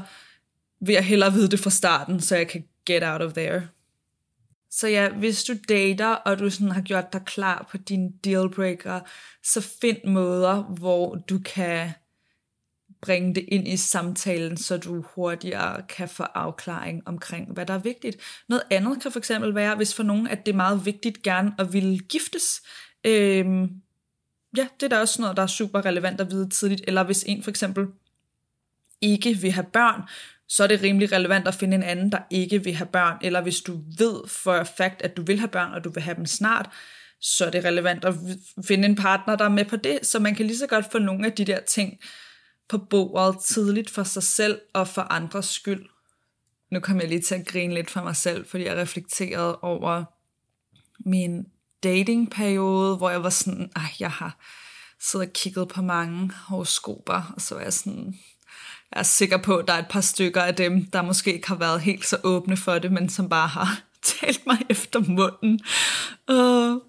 vil 0.81 0.92
jeg 0.92 1.05
hellere 1.05 1.33
vide 1.33 1.48
det 1.48 1.61
fra 1.61 1.70
starten, 1.70 2.20
så 2.20 2.37
jeg 2.37 2.48
kan 2.48 2.64
get 2.87 3.03
out 3.03 3.22
of 3.22 3.33
there. 3.33 3.68
Så 4.75 4.89
ja, 4.89 5.09
hvis 5.09 5.45
du 5.45 5.55
dater, 5.69 6.09
og 6.09 6.39
du 6.39 6.51
sådan 6.51 6.71
har 6.71 6.81
gjort 6.81 7.13
dig 7.13 7.23
klar 7.27 7.67
på 7.71 7.79
dine 7.79 8.13
dealbreaker, 8.25 9.01
så 9.43 9.61
find 9.81 9.99
måder, 10.05 10.63
hvor 10.63 11.15
du 11.15 11.39
kan 11.45 11.91
bringe 13.01 13.35
det 13.35 13.45
ind 13.49 13.69
i 13.69 13.77
samtalen, 13.77 14.57
så 14.57 14.77
du 14.77 15.05
hurtigere 15.15 15.83
kan 15.89 16.09
få 16.09 16.23
afklaring 16.23 17.03
omkring, 17.09 17.53
hvad 17.53 17.67
der 17.67 17.75
er 17.75 17.79
vigtigt. 17.79 18.17
Noget 18.49 18.63
andet 18.71 19.03
kan 19.03 19.13
for 19.13 19.19
eksempel 19.19 19.55
være, 19.55 19.77
hvis 19.77 19.95
for 19.95 20.03
nogen, 20.03 20.29
at 20.29 20.47
det 20.47 20.53
er 20.53 20.57
meget 20.57 20.87
vigtigt 20.87 21.23
gerne 21.23 21.55
at 21.59 21.73
ville 21.73 21.99
giftes. 21.99 22.63
Øhm, 23.05 23.71
ja, 24.57 24.69
det 24.81 24.83
er 24.83 24.89
da 24.89 25.01
også 25.01 25.23
noget, 25.23 25.37
der 25.37 25.43
er 25.43 25.47
super 25.47 25.85
relevant 25.85 26.21
at 26.21 26.31
vide 26.31 26.49
tidligt. 26.49 26.83
Eller 26.87 27.03
hvis 27.03 27.25
en 27.27 27.43
for 27.43 27.51
eksempel 27.51 27.87
ikke 29.01 29.35
vil 29.35 29.53
have 29.53 29.67
børn, 29.73 30.03
så 30.57 30.62
er 30.62 30.67
det 30.67 30.83
rimelig 30.83 31.12
relevant 31.12 31.49
at 31.49 31.55
finde 31.55 31.75
en 31.75 31.83
anden, 31.83 32.12
der 32.12 32.19
ikke 32.31 32.65
vil 32.65 32.75
have 32.75 32.87
børn. 32.87 33.19
Eller 33.21 33.41
hvis 33.41 33.61
du 33.61 33.81
ved 33.99 34.29
for 34.29 34.65
fact, 34.77 35.03
at 35.03 35.17
du 35.17 35.23
vil 35.23 35.38
have 35.38 35.49
børn, 35.49 35.73
og 35.73 35.85
du 35.85 35.91
vil 35.91 36.03
have 36.03 36.17
dem 36.17 36.27
snart, 36.27 36.71
så 37.21 37.47
er 37.47 37.51
det 37.51 37.65
relevant 37.65 38.05
at 38.05 38.15
finde 38.67 38.88
en 38.88 38.97
partner, 38.97 39.37
der 39.37 39.45
er 39.45 39.49
med 39.49 39.65
på 39.65 39.77
det. 39.77 40.07
Så 40.07 40.19
man 40.19 40.35
kan 40.35 40.47
lige 40.47 40.59
så 40.59 40.67
godt 40.67 40.93
få 40.93 40.99
nogle 40.99 41.27
af 41.27 41.33
de 41.33 41.45
der 41.45 41.61
ting 41.61 41.99
på 42.69 42.79
bordet 42.79 43.45
tidligt 43.45 43.91
for 43.91 44.03
sig 44.03 44.23
selv 44.23 44.61
og 44.75 44.88
for 44.88 45.03
andres 45.03 45.47
skyld. 45.47 45.87
Nu 46.71 46.81
kommer 46.81 47.03
jeg 47.03 47.11
lige 47.11 47.23
til 47.23 47.35
at 47.35 47.47
grine 47.47 47.75
lidt 47.75 47.91
for 47.91 48.03
mig 48.03 48.17
selv, 48.17 48.47
fordi 48.47 48.65
jeg 48.65 48.77
reflekterede 48.77 49.59
over 49.59 50.05
min 51.09 51.47
datingperiode, 51.83 52.97
hvor 52.97 53.11
jeg 53.11 53.23
var 53.23 53.31
sådan, 53.31 53.71
at 53.77 54.01
jeg 54.01 54.11
har 54.11 54.38
siddet 55.01 55.29
og 55.29 55.33
kigget 55.33 55.69
på 55.69 55.83
mange 55.83 56.31
horoskoper, 56.47 57.33
og 57.37 57.41
så 57.41 57.55
var 57.55 57.62
jeg 57.62 57.73
sådan, 57.73 58.15
jeg 58.95 59.01
er 59.01 59.03
sikker 59.03 59.37
på, 59.37 59.57
at 59.57 59.69
der 59.69 59.75
er 59.75 59.79
et 59.79 59.89
par 59.91 60.01
stykker 60.01 60.43
af 60.43 60.55
dem, 60.55 60.85
der 60.85 61.03
måske 61.03 61.33
ikke 61.33 61.49
har 61.49 61.55
været 61.55 61.81
helt 61.81 62.07
så 62.07 62.17
åbne 62.23 62.57
for 62.57 62.79
det, 62.79 62.93
men 62.93 63.09
som 63.09 63.29
bare 63.29 63.49
har 63.49 63.81
talt 64.21 64.47
mig 64.47 64.59
efter 64.71 65.01
munden. 65.01 65.61
Uh. 66.31 66.81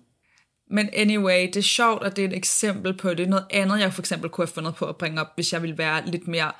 Men 0.71 0.89
anyway, 0.93 1.47
det 1.47 1.57
er 1.57 1.61
sjovt, 1.61 2.03
at 2.03 2.15
det 2.15 2.23
er 2.23 2.27
et 2.29 2.37
eksempel 2.37 2.97
på 2.97 3.13
det. 3.13 3.29
Noget 3.29 3.45
andet, 3.49 3.79
jeg 3.79 3.93
for 3.93 4.01
eksempel 4.01 4.29
kunne 4.29 4.45
have 4.47 4.53
fundet 4.53 4.75
på 4.75 4.85
at 4.85 4.97
bringe 4.97 5.21
op, 5.21 5.27
hvis 5.35 5.53
jeg 5.53 5.61
ville 5.61 5.77
være 5.77 6.05
lidt 6.05 6.27
mere 6.27 6.51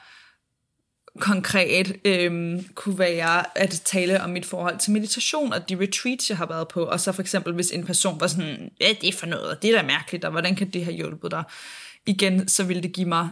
konkret, 1.19 1.95
øhm, 2.05 2.65
kunne 2.75 2.99
være 2.99 3.57
at 3.57 3.81
tale 3.85 4.23
om 4.23 4.29
mit 4.29 4.45
forhold 4.45 4.79
til 4.79 4.91
meditation 4.91 5.53
og 5.53 5.69
de 5.69 5.79
retreats, 5.81 6.29
jeg 6.29 6.37
har 6.37 6.45
været 6.45 6.67
på. 6.67 6.83
Og 6.83 6.99
så 6.99 7.11
for 7.11 7.21
eksempel, 7.21 7.53
hvis 7.53 7.71
en 7.71 7.85
person 7.85 8.19
var 8.19 8.27
sådan, 8.27 8.71
hvad 8.77 8.95
det 9.01 9.09
er 9.09 9.13
for 9.13 9.25
noget, 9.25 9.61
det 9.61 9.69
er 9.69 9.81
da 9.81 9.87
mærkeligt, 9.87 10.25
og 10.25 10.31
hvordan 10.31 10.55
kan 10.55 10.69
det 10.69 10.85
have 10.85 10.95
hjulpet 10.95 11.31
dig? 11.31 11.43
Igen, 12.05 12.47
så 12.47 12.63
ville 12.63 12.83
det 12.83 12.93
give 12.93 13.07
mig 13.07 13.29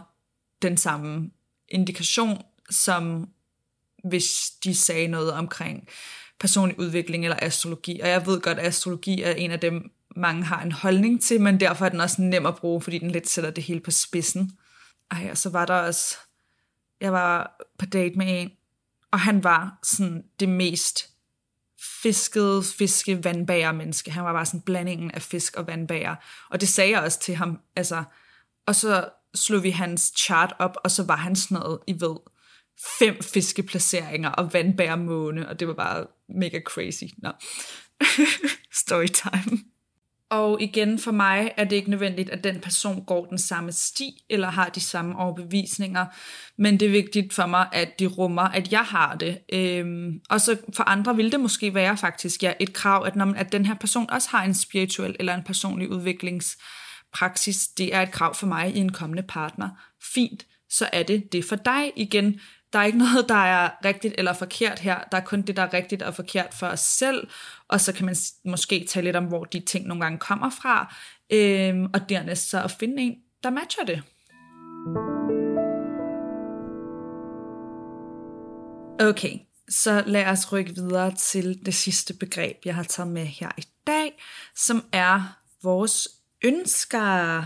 den 0.62 0.76
samme 0.76 1.30
indikation, 1.72 2.42
som 2.70 3.28
hvis 4.04 4.50
de 4.64 4.74
sagde 4.74 5.08
noget 5.08 5.32
omkring 5.32 5.88
personlig 6.40 6.78
udvikling 6.78 7.24
eller 7.24 7.36
astrologi. 7.42 8.00
Og 8.00 8.08
jeg 8.08 8.26
ved 8.26 8.40
godt, 8.40 8.58
at 8.58 8.66
astrologi 8.66 9.22
er 9.22 9.30
en 9.30 9.50
af 9.50 9.60
dem, 9.60 9.90
mange 10.16 10.44
har 10.44 10.62
en 10.62 10.72
holdning 10.72 11.22
til, 11.22 11.40
men 11.40 11.60
derfor 11.60 11.84
er 11.84 11.88
den 11.88 12.00
også 12.00 12.22
nem 12.22 12.46
at 12.46 12.56
bruge, 12.56 12.80
fordi 12.80 12.98
den 12.98 13.10
lidt 13.10 13.28
sætter 13.28 13.50
det 13.50 13.64
hele 13.64 13.80
på 13.80 13.90
spidsen. 13.90 14.52
Ej, 15.10 15.28
og 15.30 15.38
så 15.38 15.50
var 15.50 15.66
der 15.66 15.74
også, 15.74 16.16
jeg 17.00 17.12
var 17.12 17.56
på 17.78 17.86
date 17.86 18.18
med 18.18 18.26
en, 18.28 18.50
og 19.10 19.20
han 19.20 19.44
var 19.44 19.78
sådan 19.82 20.24
det 20.40 20.48
mest 20.48 21.08
fiskede 22.02 22.62
fiske 22.62 23.24
vandbager 23.24 23.72
menneske. 23.72 24.10
Han 24.10 24.24
var 24.24 24.32
bare 24.32 24.46
sådan 24.46 24.60
blandingen 24.60 25.10
af 25.10 25.22
fisk 25.22 25.56
og 25.56 25.66
vandbager. 25.66 26.16
Og 26.50 26.60
det 26.60 26.68
sagde 26.68 26.90
jeg 26.90 27.00
også 27.00 27.20
til 27.20 27.34
ham. 27.34 27.60
Altså, 27.76 28.04
og 28.66 28.74
så 28.74 29.08
slog 29.34 29.62
vi 29.62 29.70
hans 29.70 30.12
chart 30.18 30.54
op, 30.58 30.76
og 30.84 30.90
så 30.90 31.04
var 31.04 31.16
han 31.16 31.36
sådan 31.36 31.58
noget, 31.58 31.78
I 31.86 31.92
ved, 32.00 32.16
fem 32.98 33.22
fiskeplaceringer 33.22 34.30
og 34.30 34.52
vandbærmåne, 34.52 35.48
og 35.48 35.60
det 35.60 35.68
var 35.68 35.74
bare 35.74 36.06
mega 36.28 36.60
crazy. 36.60 37.04
Nå. 37.18 37.30
Storytime. 38.82 39.58
Og 40.30 40.62
igen, 40.62 40.98
for 40.98 41.10
mig 41.10 41.52
er 41.56 41.64
det 41.64 41.76
ikke 41.76 41.90
nødvendigt, 41.90 42.30
at 42.30 42.44
den 42.44 42.60
person 42.60 43.04
går 43.04 43.26
den 43.26 43.38
samme 43.38 43.72
sti, 43.72 44.24
eller 44.30 44.50
har 44.50 44.68
de 44.68 44.80
samme 44.80 45.18
overbevisninger, 45.18 46.06
men 46.58 46.80
det 46.80 46.86
er 46.86 46.90
vigtigt 46.90 47.32
for 47.32 47.46
mig, 47.46 47.68
at 47.72 47.98
de 47.98 48.06
rummer, 48.06 48.42
at 48.42 48.72
jeg 48.72 48.80
har 48.80 49.14
det. 49.14 49.38
Øhm, 49.52 50.20
og 50.30 50.40
så 50.40 50.56
for 50.76 50.82
andre 50.82 51.16
vil 51.16 51.32
det 51.32 51.40
måske 51.40 51.74
være 51.74 51.96
faktisk 51.96 52.42
ja, 52.42 52.52
et 52.60 52.72
krav, 52.72 53.04
at, 53.06 53.16
når, 53.16 53.34
at 53.36 53.52
den 53.52 53.66
her 53.66 53.74
person 53.74 54.10
også 54.10 54.28
har 54.30 54.44
en 54.44 54.54
spirituel 54.54 55.16
eller 55.18 55.34
en 55.34 55.42
personlig 55.42 55.90
udviklings 55.90 56.58
praksis, 57.12 57.68
Det 57.68 57.94
er 57.94 58.02
et 58.02 58.10
krav 58.10 58.34
for 58.34 58.46
mig 58.46 58.76
i 58.76 58.78
en 58.78 58.92
kommende 58.92 59.22
partner. 59.22 59.68
Fint, 60.14 60.46
så 60.70 60.88
er 60.92 61.02
det 61.02 61.32
det 61.32 61.44
for 61.44 61.56
dig 61.56 61.92
igen. 61.96 62.40
Der 62.72 62.78
er 62.78 62.84
ikke 62.84 62.98
noget, 62.98 63.28
der 63.28 63.34
er 63.34 63.70
rigtigt 63.84 64.14
eller 64.18 64.32
forkert 64.32 64.78
her. 64.78 65.00
Der 65.12 65.16
er 65.16 65.24
kun 65.24 65.42
det, 65.42 65.56
der 65.56 65.62
er 65.62 65.74
rigtigt 65.74 66.02
og 66.02 66.14
forkert 66.14 66.54
for 66.54 66.66
os 66.66 66.80
selv. 66.80 67.28
Og 67.68 67.80
så 67.80 67.92
kan 67.92 68.06
man 68.06 68.16
måske 68.44 68.86
tale 68.88 69.04
lidt 69.04 69.16
om, 69.16 69.24
hvor 69.24 69.44
de 69.44 69.60
ting 69.60 69.86
nogle 69.86 70.02
gange 70.02 70.18
kommer 70.18 70.50
fra. 70.50 70.94
Øhm, 71.32 71.84
og 71.94 72.08
dernæst 72.08 72.50
så 72.50 72.62
at 72.62 72.70
finde 72.70 73.02
en, 73.02 73.14
der 73.42 73.50
matcher 73.50 73.84
det. 73.84 74.02
Okay, 79.08 79.38
så 79.68 80.02
lad 80.06 80.26
os 80.26 80.52
rykke 80.52 80.74
videre 80.74 81.14
til 81.14 81.66
det 81.66 81.74
sidste 81.74 82.14
begreb, 82.14 82.56
jeg 82.64 82.74
har 82.74 82.82
taget 82.82 83.10
med 83.10 83.26
her 83.26 83.50
i 83.58 83.64
dag, 83.86 84.22
som 84.56 84.84
er 84.92 85.38
vores 85.62 86.08
ønsker. 86.44 87.42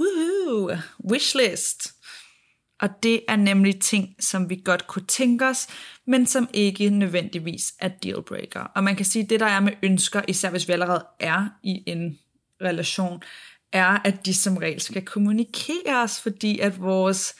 Woohoo! 0.00 0.76
Wishlist. 1.10 1.94
Og 2.80 2.88
det 3.02 3.22
er 3.28 3.36
nemlig 3.36 3.80
ting, 3.80 4.14
som 4.20 4.50
vi 4.50 4.62
godt 4.64 4.86
kunne 4.86 5.06
tænke 5.06 5.46
os, 5.46 5.66
men 6.06 6.26
som 6.26 6.48
ikke 6.52 6.90
nødvendigvis 6.90 7.74
er 7.78 7.88
dealbreaker. 7.88 8.60
Og 8.60 8.84
man 8.84 8.96
kan 8.96 9.06
sige, 9.06 9.22
at 9.22 9.30
det 9.30 9.40
der 9.40 9.46
er 9.46 9.60
med 9.60 9.72
ønsker, 9.82 10.22
især 10.28 10.50
hvis 10.50 10.68
vi 10.68 10.72
allerede 10.72 11.06
er 11.20 11.48
i 11.62 11.82
en 11.86 12.18
relation, 12.62 13.22
er, 13.72 13.98
at 14.04 14.26
de 14.26 14.34
som 14.34 14.56
regel 14.56 14.80
skal 14.80 15.04
kommunikeres, 15.04 16.20
fordi 16.20 16.58
at 16.58 16.80
vores 16.80 17.34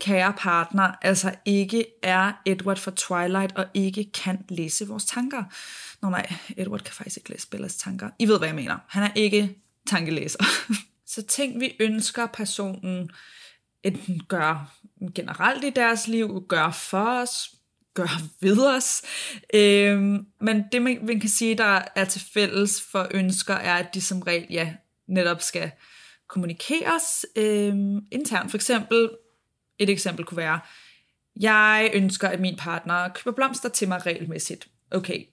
kære 0.00 0.34
partner 0.38 0.92
altså 1.02 1.34
ikke 1.44 1.86
er 2.02 2.32
Edward 2.44 2.76
for 2.76 2.90
Twilight 2.90 3.56
og 3.56 3.66
ikke 3.74 4.12
kan 4.12 4.44
læse 4.48 4.88
vores 4.88 5.04
tanker. 5.04 5.44
Nå 6.02 6.08
nej, 6.08 6.32
Edward 6.56 6.80
kan 6.80 6.94
faktisk 6.94 7.16
ikke 7.16 7.30
læse 7.30 7.48
Bellas 7.48 7.76
tanker. 7.76 8.10
I 8.18 8.28
ved, 8.28 8.38
hvad 8.38 8.48
jeg 8.48 8.54
mener. 8.54 8.78
Han 8.88 9.02
er 9.02 9.10
ikke 9.14 9.65
tankelæser. 9.86 10.44
Så 11.06 11.22
ting, 11.22 11.60
vi 11.60 11.76
ønsker 11.80 12.26
personen 12.26 13.10
enten 13.82 14.22
gør 14.28 14.76
generelt 15.14 15.64
i 15.64 15.70
deres 15.70 16.08
liv, 16.08 16.46
gør 16.48 16.70
for 16.70 17.20
os, 17.20 17.50
gør 17.94 18.22
ved 18.40 18.66
os. 18.66 19.02
Øhm, 19.54 20.26
men 20.40 20.64
det, 20.72 20.82
man, 20.82 21.20
kan 21.20 21.28
sige, 21.28 21.54
der 21.54 21.82
er 21.96 22.04
til 22.04 22.20
fælles 22.34 22.82
for 22.82 23.08
ønsker, 23.10 23.54
er, 23.54 23.74
at 23.74 23.94
de 23.94 24.00
som 24.00 24.22
regel 24.22 24.46
ja, 24.50 24.74
netop 25.06 25.42
skal 25.42 25.70
kommunikeres 26.28 27.26
øhm, 27.36 28.06
internt. 28.10 28.50
For 28.50 28.58
eksempel, 28.58 29.10
et 29.78 29.90
eksempel 29.90 30.24
kunne 30.24 30.36
være, 30.36 30.60
jeg 31.40 31.90
ønsker, 31.94 32.28
at 32.28 32.40
min 32.40 32.56
partner 32.56 33.08
køber 33.08 33.34
blomster 33.36 33.68
til 33.68 33.88
mig 33.88 34.06
regelmæssigt. 34.06 34.68
Okay, 34.90 35.24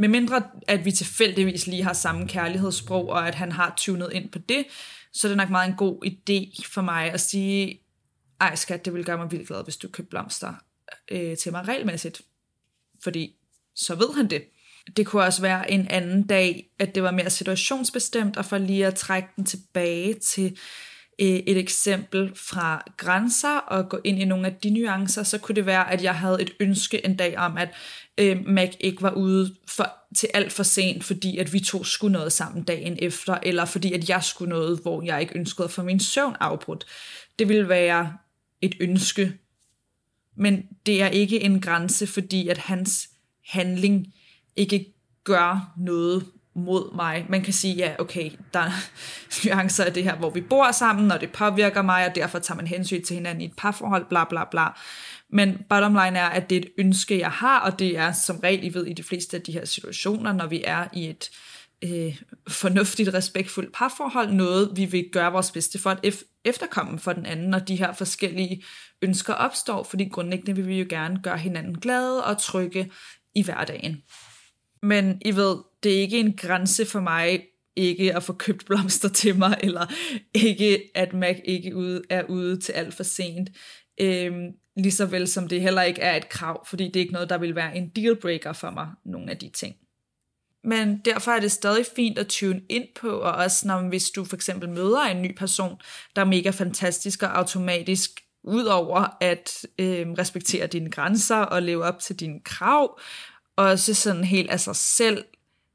med 0.00 0.08
mindre 0.08 0.42
at 0.68 0.84
vi 0.84 0.92
tilfældigvis 0.92 1.66
lige 1.66 1.82
har 1.82 1.92
samme 1.92 2.28
kærlighedssprog, 2.28 3.08
og 3.08 3.28
at 3.28 3.34
han 3.34 3.52
har 3.52 3.74
tunet 3.76 4.12
ind 4.12 4.30
på 4.30 4.38
det, 4.38 4.64
så 5.12 5.26
er 5.26 5.28
det 5.28 5.36
nok 5.36 5.50
meget 5.50 5.68
en 5.68 5.76
god 5.76 6.04
idé 6.06 6.62
for 6.68 6.82
mig 6.82 7.12
at 7.12 7.20
sige, 7.20 7.80
ej 8.40 8.54
skat, 8.54 8.84
det 8.84 8.94
vil 8.94 9.04
gøre 9.04 9.18
mig 9.18 9.30
vildt 9.30 9.48
glad, 9.48 9.64
hvis 9.64 9.76
du 9.76 9.88
købte 9.88 10.10
blomster 10.10 10.54
øh, 11.10 11.36
til 11.36 11.52
mig 11.52 11.68
regelmæssigt. 11.68 12.22
Fordi 13.02 13.34
så 13.74 13.94
ved 13.94 14.14
han 14.14 14.30
det. 14.30 14.44
Det 14.96 15.06
kunne 15.06 15.22
også 15.22 15.42
være 15.42 15.70
en 15.70 15.88
anden 15.88 16.26
dag, 16.26 16.70
at 16.78 16.94
det 16.94 17.02
var 17.02 17.10
mere 17.10 17.30
situationsbestemt, 17.30 18.36
og 18.36 18.44
for 18.44 18.58
lige 18.58 18.86
at 18.86 18.94
trække 18.94 19.28
den 19.36 19.44
tilbage 19.44 20.14
til 20.14 20.58
Øh, 21.20 21.26
et 21.26 21.56
eksempel 21.56 22.32
fra 22.34 22.84
grænser 22.96 23.56
og 23.56 23.88
gå 23.88 24.00
ind 24.04 24.18
i 24.18 24.24
nogle 24.24 24.46
af 24.46 24.54
de 24.54 24.70
nuancer, 24.70 25.22
så 25.22 25.38
kunne 25.38 25.54
det 25.54 25.66
være, 25.66 25.92
at 25.92 26.02
jeg 26.02 26.14
havde 26.14 26.42
et 26.42 26.50
ønske 26.60 27.06
en 27.06 27.16
dag 27.16 27.38
om, 27.38 27.56
at 27.56 27.68
øh, 28.18 28.46
Mac 28.46 28.72
ikke 28.80 29.02
var 29.02 29.12
ude 29.12 29.54
for, 29.66 29.92
til 30.16 30.28
alt 30.34 30.52
for 30.52 30.62
sent, 30.62 31.04
fordi 31.04 31.38
at 31.38 31.52
vi 31.52 31.60
to 31.60 31.84
skulle 31.84 32.12
noget 32.12 32.32
sammen 32.32 32.64
dagen 32.64 32.96
efter, 32.98 33.38
eller 33.42 33.64
fordi 33.64 33.92
at 33.92 34.08
jeg 34.08 34.24
skulle 34.24 34.48
noget, 34.48 34.80
hvor 34.82 35.02
jeg 35.02 35.20
ikke 35.20 35.38
ønskede 35.38 35.64
at 35.64 35.70
få 35.70 35.82
min 35.82 36.00
søvn 36.00 36.36
afbrudt. 36.40 36.86
Det 37.38 37.48
ville 37.48 37.68
være 37.68 38.16
et 38.60 38.74
ønske, 38.80 39.32
men 40.36 40.62
det 40.86 41.02
er 41.02 41.08
ikke 41.08 41.40
en 41.40 41.60
grænse, 41.60 42.06
fordi 42.06 42.48
at 42.48 42.58
hans 42.58 43.08
handling 43.46 44.14
ikke 44.56 44.94
gør 45.24 45.72
noget 45.76 46.26
mod 46.64 46.94
mig. 46.94 47.26
Man 47.28 47.42
kan 47.42 47.52
sige, 47.52 47.74
ja, 47.74 47.94
okay, 47.98 48.30
der 48.54 48.60
er 48.60 48.72
nuancer 49.44 49.84
af 49.84 49.92
det 49.92 50.04
her, 50.04 50.16
hvor 50.16 50.30
vi 50.30 50.40
bor 50.40 50.72
sammen, 50.72 51.12
og 51.12 51.20
det 51.20 51.32
påvirker 51.32 51.82
mig, 51.82 52.06
og 52.06 52.14
derfor 52.14 52.38
tager 52.38 52.56
man 52.56 52.66
hensyn 52.66 53.04
til 53.04 53.14
hinanden 53.14 53.40
i 53.40 53.44
et 53.44 53.56
parforhold, 53.56 54.06
bla 54.08 54.24
bla 54.24 54.44
bla. 54.50 54.66
Men 55.32 55.58
bottom 55.68 55.92
line 55.92 56.18
er, 56.18 56.28
at 56.28 56.50
det 56.50 56.56
er 56.56 56.60
et 56.60 56.70
ønske, 56.78 57.18
jeg 57.18 57.30
har, 57.30 57.60
og 57.60 57.78
det 57.78 57.98
er 57.98 58.12
som 58.12 58.38
regel, 58.38 58.64
I 58.64 58.74
ved, 58.74 58.86
i 58.86 58.92
de 58.92 59.02
fleste 59.02 59.36
af 59.36 59.42
de 59.42 59.52
her 59.52 59.64
situationer, 59.64 60.32
når 60.32 60.46
vi 60.46 60.62
er 60.64 60.86
i 60.92 61.08
et 61.08 61.30
øh, 61.82 62.16
fornuftigt, 62.48 63.14
respektfuldt 63.14 63.72
parforhold, 63.74 64.32
noget 64.32 64.70
vi 64.76 64.84
vil 64.84 65.08
gøre 65.12 65.32
vores 65.32 65.50
bedste 65.50 65.78
for 65.78 65.90
at 65.90 66.24
efterkomme 66.44 66.98
for 66.98 67.12
den 67.12 67.26
anden, 67.26 67.50
når 67.50 67.58
de 67.58 67.76
her 67.76 67.92
forskellige 67.92 68.64
ønsker 69.02 69.34
opstår, 69.34 69.82
fordi 69.82 70.04
grundlæggende 70.04 70.56
vil 70.56 70.68
vi 70.68 70.78
jo 70.78 70.86
gerne 70.88 71.20
gøre 71.22 71.38
hinanden 71.38 71.80
glade 71.80 72.24
og 72.24 72.38
trygge 72.38 72.90
i 73.34 73.42
hverdagen. 73.42 74.02
Men 74.82 75.22
I 75.24 75.36
ved, 75.36 75.56
det 75.82 75.94
er 75.94 76.00
ikke 76.00 76.20
en 76.20 76.36
grænse 76.36 76.86
for 76.86 77.00
mig 77.00 77.42
ikke 77.76 78.16
at 78.16 78.22
få 78.22 78.32
købt 78.32 78.66
blomster 78.66 79.08
til 79.20 79.38
mig, 79.38 79.58
eller 79.62 79.86
ikke 80.34 80.90
at 80.94 81.12
Mac 81.12 81.36
ikke 81.44 81.76
ude, 81.76 82.02
er 82.10 82.22
ude 82.22 82.60
til 82.60 82.72
alt 82.72 82.94
for 82.94 83.02
sent. 83.02 83.50
Øhm, 84.00 84.46
lige 84.76 84.92
så 84.92 85.06
vel 85.06 85.28
som 85.28 85.48
det 85.48 85.60
heller 85.60 85.82
ikke 85.82 86.00
er 86.00 86.16
et 86.16 86.28
krav, 86.28 86.66
fordi 86.66 86.84
det 86.84 86.96
er 86.96 87.00
ikke 87.00 87.12
noget, 87.12 87.30
der 87.30 87.38
vil 87.38 87.54
være 87.54 87.76
en 87.76 87.88
dealbreaker 87.88 88.52
for 88.52 88.70
mig, 88.70 88.88
nogle 89.04 89.30
af 89.30 89.36
de 89.36 89.48
ting. 89.48 89.76
Men 90.64 90.98
derfor 91.04 91.30
er 91.30 91.40
det 91.40 91.52
stadig 91.52 91.86
fint 91.96 92.18
at 92.18 92.26
tune 92.26 92.60
ind 92.68 92.84
på, 93.00 93.08
og 93.08 93.32
også 93.32 93.68
når, 93.68 93.88
hvis 93.88 94.10
du 94.10 94.24
for 94.24 94.36
eksempel 94.36 94.68
møder 94.68 95.02
en 95.02 95.22
ny 95.22 95.36
person, 95.36 95.80
der 96.16 96.22
er 96.22 96.26
mega 96.26 96.50
fantastisk 96.50 97.22
og 97.22 97.38
automatisk, 97.38 98.10
udover 98.44 99.16
at 99.20 99.66
øh, 99.78 100.10
respektere 100.10 100.66
dine 100.66 100.90
grænser 100.90 101.36
og 101.36 101.62
leve 101.62 101.84
op 101.84 101.98
til 101.98 102.20
dine 102.20 102.40
krav, 102.44 102.98
også 103.56 103.94
sådan 103.94 104.24
helt 104.24 104.50
af 104.50 104.60
sig 104.60 104.76
selv 104.76 105.24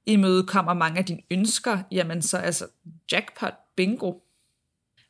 imødekommer 0.06 0.74
mange 0.74 1.00
af 1.00 1.06
dine 1.06 1.22
ønsker, 1.32 1.80
jamen 1.92 2.22
så 2.22 2.38
altså 2.38 2.68
jackpot, 3.12 3.54
bingo. 3.76 4.14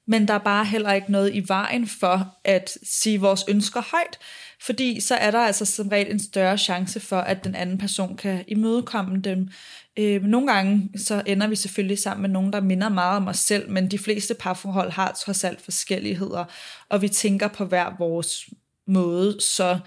Men 0.08 0.28
der 0.28 0.34
er 0.34 0.38
bare 0.40 0.66
heller 0.66 0.94
ikke 0.94 1.12
noget 1.12 1.36
i 1.36 1.44
vejen 1.48 1.88
for 1.88 2.36
at 2.44 2.78
sige 2.84 3.22
vores 3.22 3.46
ønsker 3.48 3.82
højt, 3.92 4.20
fordi 4.62 5.00
så 5.00 5.16
er 5.16 5.32
der 5.32 5.40
altså 5.40 5.66
som 5.66 5.88
regel 5.88 6.12
en 6.12 6.20
større 6.20 6.58
chance 6.58 7.00
for, 7.00 7.18
at 7.18 7.44
den 7.44 7.56
anden 7.56 7.78
person 7.78 8.18
kan 8.18 8.44
imødekomme 8.48 9.22
dem. 9.22 9.50
Øh, 9.98 10.24
nogle 10.24 10.54
gange 10.54 10.90
så 10.98 11.24
ender 11.26 11.48
vi 11.48 11.56
selvfølgelig 11.56 12.00
sammen 12.00 12.22
med 12.22 12.30
nogen, 12.30 12.54
der 12.54 12.62
minder 12.62 12.90
meget 12.90 13.18
om 13.18 13.28
os 13.28 13.40
selv, 13.40 13.70
men 13.70 13.92
de 13.92 14.00
fleste 14.00 14.34
parforhold 14.34 14.92
har 14.92 15.12
trods 15.12 15.44
alt 15.44 15.62
forskelligheder, 15.62 16.46
og 16.90 17.02
vi 17.02 17.08
tænker 17.10 17.48
på 17.48 17.66
hver 17.66 17.96
vores 18.00 18.50
måde, 18.88 19.42
så 19.42 19.80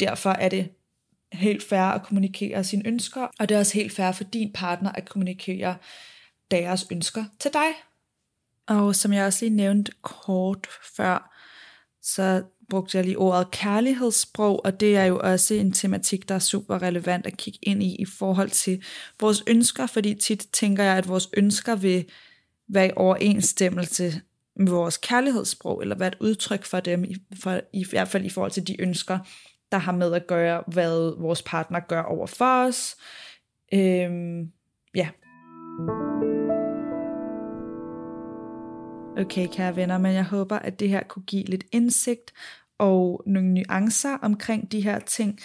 derfor 0.00 0.30
er 0.30 0.48
det 0.48 0.68
helt 1.32 1.62
fair 1.62 1.82
at 1.82 2.02
kommunikere 2.02 2.64
sine 2.64 2.86
ønsker, 2.86 3.28
og 3.38 3.48
det 3.48 3.54
er 3.54 3.58
også 3.58 3.74
helt 3.74 3.92
fair 3.92 4.12
for 4.12 4.24
din 4.24 4.52
partner 4.52 4.92
at 4.92 5.08
kommunikere 5.08 5.76
deres 6.50 6.86
ønsker 6.90 7.24
til 7.40 7.50
dig. 7.52 7.68
Og 8.66 8.94
som 8.94 9.12
jeg 9.12 9.26
også 9.26 9.44
lige 9.44 9.56
nævnte 9.56 9.92
kort 10.02 10.66
før, 10.96 11.34
så 12.02 12.42
brugte 12.70 12.96
jeg 12.96 13.04
lige 13.04 13.18
ordet 13.18 13.50
kærlighedssprog, 13.50 14.64
og 14.64 14.80
det 14.80 14.96
er 14.96 15.04
jo 15.04 15.20
også 15.22 15.54
en 15.54 15.72
tematik, 15.72 16.28
der 16.28 16.34
er 16.34 16.38
super 16.38 16.82
relevant 16.82 17.26
at 17.26 17.36
kigge 17.36 17.58
ind 17.62 17.82
i 17.82 17.96
i 17.96 18.04
forhold 18.04 18.50
til 18.50 18.84
vores 19.20 19.42
ønsker, 19.46 19.86
fordi 19.86 20.14
tit 20.14 20.46
tænker 20.52 20.84
jeg, 20.84 20.96
at 20.96 21.08
vores 21.08 21.28
ønsker 21.36 21.76
vil 21.76 22.04
være 22.68 22.88
i 22.88 22.92
overensstemmelse 22.96 24.20
med 24.56 24.72
vores 24.72 24.96
kærlighedssprog, 24.96 25.82
eller 25.82 25.96
være 25.96 26.08
et 26.08 26.16
udtryk 26.20 26.64
for 26.64 26.80
dem, 26.80 27.04
i, 27.04 27.16
for, 27.40 27.60
i 27.72 27.84
hvert 27.90 28.08
fald 28.08 28.24
i 28.24 28.30
forhold 28.30 28.52
til 28.52 28.66
de 28.66 28.80
ønsker, 28.80 29.18
der 29.72 29.78
har 29.78 29.92
med 29.92 30.14
at 30.14 30.26
gøre, 30.26 30.64
hvad 30.66 31.20
vores 31.20 31.42
partner 31.42 31.80
gør 31.80 32.02
over 32.02 32.26
for 32.26 32.66
os. 32.66 32.96
Øhm, 33.74 34.52
ja. 34.94 35.08
Okay, 39.18 39.46
kære 39.46 39.76
venner, 39.76 39.98
men 39.98 40.14
jeg 40.14 40.24
håber, 40.24 40.58
at 40.58 40.80
det 40.80 40.88
her 40.88 41.02
kunne 41.02 41.24
give 41.24 41.44
lidt 41.44 41.64
indsigt 41.72 42.32
og 42.78 43.22
nogle 43.26 43.54
nuancer 43.54 44.16
omkring 44.22 44.72
de 44.72 44.80
her 44.80 44.98
ting. 44.98 45.38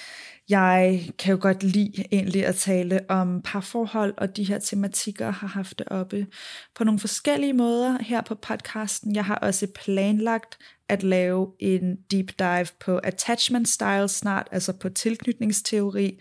Jeg 0.49 1.09
kan 1.19 1.31
jo 1.31 1.37
godt 1.41 1.63
lide 1.63 2.05
egentlig 2.11 2.45
at 2.45 2.55
tale 2.55 2.99
om 3.09 3.41
parforhold 3.41 4.13
og 4.17 4.37
de 4.37 4.43
her 4.43 4.59
tematikker, 4.59 5.31
har 5.31 5.47
haft 5.47 5.79
det 5.79 5.87
oppe 5.87 6.27
på 6.75 6.83
nogle 6.83 6.99
forskellige 6.99 7.53
måder 7.53 7.97
her 8.01 8.21
på 8.21 8.35
podcasten. 8.35 9.15
Jeg 9.15 9.25
har 9.25 9.35
også 9.35 9.67
planlagt 9.75 10.57
at 10.89 11.03
lave 11.03 11.51
en 11.59 11.95
deep 12.11 12.31
dive 12.39 12.67
på 12.79 12.97
attachment 12.97 13.69
style 13.69 14.07
snart, 14.07 14.47
altså 14.51 14.73
på 14.73 14.89
tilknytningsteori, 14.89 16.19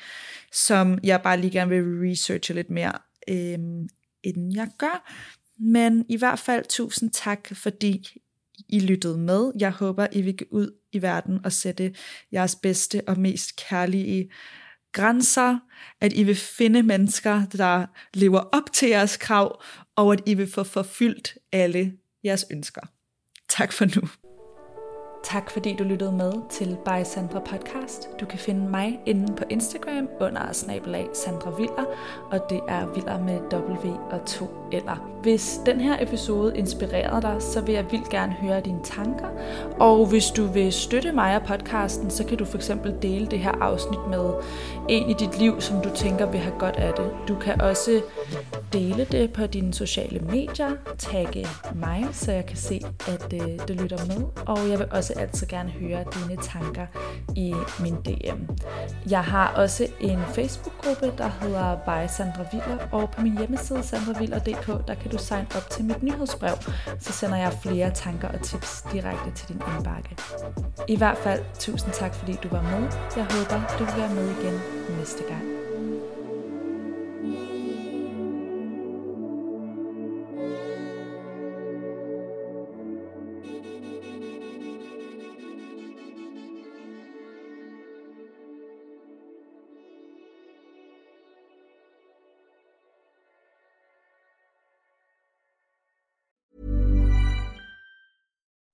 som 0.52 0.98
jeg 1.02 1.22
bare 1.22 1.40
lige 1.40 1.50
gerne 1.50 1.70
vil 1.70 2.10
researche 2.10 2.54
lidt 2.54 2.70
mere, 2.70 2.92
øhm, 3.28 3.88
inden 4.22 4.56
jeg 4.56 4.68
gør. 4.78 5.12
Men 5.58 6.04
i 6.08 6.16
hvert 6.16 6.38
fald 6.38 6.64
tusind 6.68 7.10
tak, 7.10 7.48
fordi 7.52 8.06
i 8.68 8.80
lyttede 8.80 9.18
med. 9.18 9.52
Jeg 9.58 9.70
håber, 9.70 10.06
I 10.12 10.22
vil 10.22 10.36
gå 10.36 10.44
ud 10.50 10.70
i 10.92 11.02
verden 11.02 11.40
og 11.44 11.52
sætte 11.52 11.94
jeres 12.32 12.56
bedste 12.56 13.02
og 13.06 13.18
mest 13.18 13.56
kærlige 13.56 14.30
grænser, 14.92 15.58
at 16.00 16.12
I 16.12 16.22
vil 16.22 16.36
finde 16.36 16.82
mennesker, 16.82 17.46
der 17.46 17.86
lever 18.14 18.40
op 18.40 18.72
til 18.72 18.88
jeres 18.88 19.16
krav, 19.16 19.62
og 19.96 20.12
at 20.12 20.20
I 20.26 20.34
vil 20.34 20.50
få 20.50 20.62
forfyldt 20.62 21.38
alle 21.52 21.92
jeres 22.24 22.44
ønsker. 22.50 22.80
Tak 23.48 23.72
for 23.72 24.00
nu. 24.00 24.08
Tak 25.22 25.50
fordi 25.50 25.76
du 25.76 25.84
lyttede 25.84 26.12
med 26.12 26.32
til 26.50 26.76
By 26.84 27.04
Sandra 27.04 27.38
Podcast. 27.38 28.08
Du 28.20 28.26
kan 28.26 28.38
finde 28.38 28.70
mig 28.70 29.00
inde 29.06 29.34
på 29.36 29.44
Instagram 29.50 30.08
under 30.20 30.52
snabelag 30.52 31.08
Sandra 31.14 31.50
Viller, 31.50 31.84
og 32.30 32.50
det 32.50 32.60
er 32.68 32.86
Viller 32.94 33.18
med 33.18 33.40
W 33.52 33.90
og 34.10 34.26
to 34.26 34.46
eller. 34.72 35.08
Hvis 35.22 35.60
den 35.66 35.80
her 35.80 36.02
episode 36.02 36.58
inspirerede 36.58 37.22
dig, 37.22 37.36
så 37.42 37.60
vil 37.60 37.74
jeg 37.74 37.86
vildt 37.90 38.08
gerne 38.08 38.32
høre 38.32 38.60
dine 38.60 38.82
tanker. 38.84 39.26
Og 39.80 40.06
hvis 40.06 40.30
du 40.30 40.46
vil 40.46 40.72
støtte 40.72 41.12
mig 41.12 41.36
og 41.36 41.42
podcasten, 41.42 42.10
så 42.10 42.24
kan 42.26 42.38
du 42.38 42.44
for 42.44 42.56
eksempel 42.56 42.94
dele 43.02 43.26
det 43.26 43.38
her 43.38 43.52
afsnit 43.52 44.08
med 44.10 44.30
en 44.88 45.10
i 45.10 45.12
dit 45.12 45.38
liv, 45.38 45.60
som 45.60 45.80
du 45.80 45.88
tænker 45.94 46.26
vil 46.26 46.40
have 46.40 46.58
godt 46.58 46.76
af 46.76 46.92
det. 46.92 47.10
Du 47.28 47.34
kan 47.34 47.60
også 47.60 48.02
dele 48.72 49.06
det 49.10 49.32
på 49.32 49.46
dine 49.46 49.74
sociale 49.74 50.20
medier, 50.20 50.70
tagge 50.98 51.46
mig, 51.74 52.06
så 52.12 52.32
jeg 52.32 52.46
kan 52.46 52.56
se, 52.56 52.80
at 53.08 53.32
øh, 53.32 53.68
du 53.68 53.72
lytter 53.82 54.06
med. 54.06 54.22
Og 54.46 54.68
jeg 54.68 54.78
vil 54.78 54.86
også 54.90 55.12
altid 55.16 55.46
gerne 55.46 55.70
høre 55.70 56.04
dine 56.14 56.42
tanker 56.42 56.86
i 57.36 57.54
min 57.80 57.94
DM. 57.94 58.52
Jeg 59.10 59.24
har 59.24 59.48
også 59.48 59.86
en 60.00 60.18
Facebook-gruppe, 60.34 61.12
der 61.18 61.28
hedder 61.40 61.76
By 61.76 62.08
Sandra 62.08 62.44
Viller, 62.52 62.78
og 62.92 63.10
på 63.10 63.22
min 63.22 63.38
hjemmeside 63.38 63.82
sandraviller.dk, 63.82 64.66
der 64.88 64.94
kan 64.94 65.10
du 65.10 65.18
signe 65.18 65.46
op 65.56 65.70
til 65.70 65.84
mit 65.84 66.02
nyhedsbrev, 66.02 66.56
så 66.98 67.12
sender 67.12 67.36
jeg 67.36 67.52
flere 67.62 67.90
tanker 67.90 68.28
og 68.28 68.40
tips 68.42 68.84
direkte 68.92 69.30
til 69.34 69.48
din 69.48 69.62
indbakke. 69.76 70.16
I 70.88 70.96
hvert 70.96 71.18
fald, 71.18 71.40
tusind 71.58 71.92
tak 71.92 72.14
fordi 72.14 72.38
du 72.42 72.48
var 72.48 72.62
med. 72.62 72.90
Jeg 73.16 73.24
håber, 73.24 73.76
du 73.78 73.84
vil 73.84 73.94
være 73.96 74.14
med 74.14 74.24
igen 74.24 74.60
næste 74.98 75.22
gang. 75.28 75.62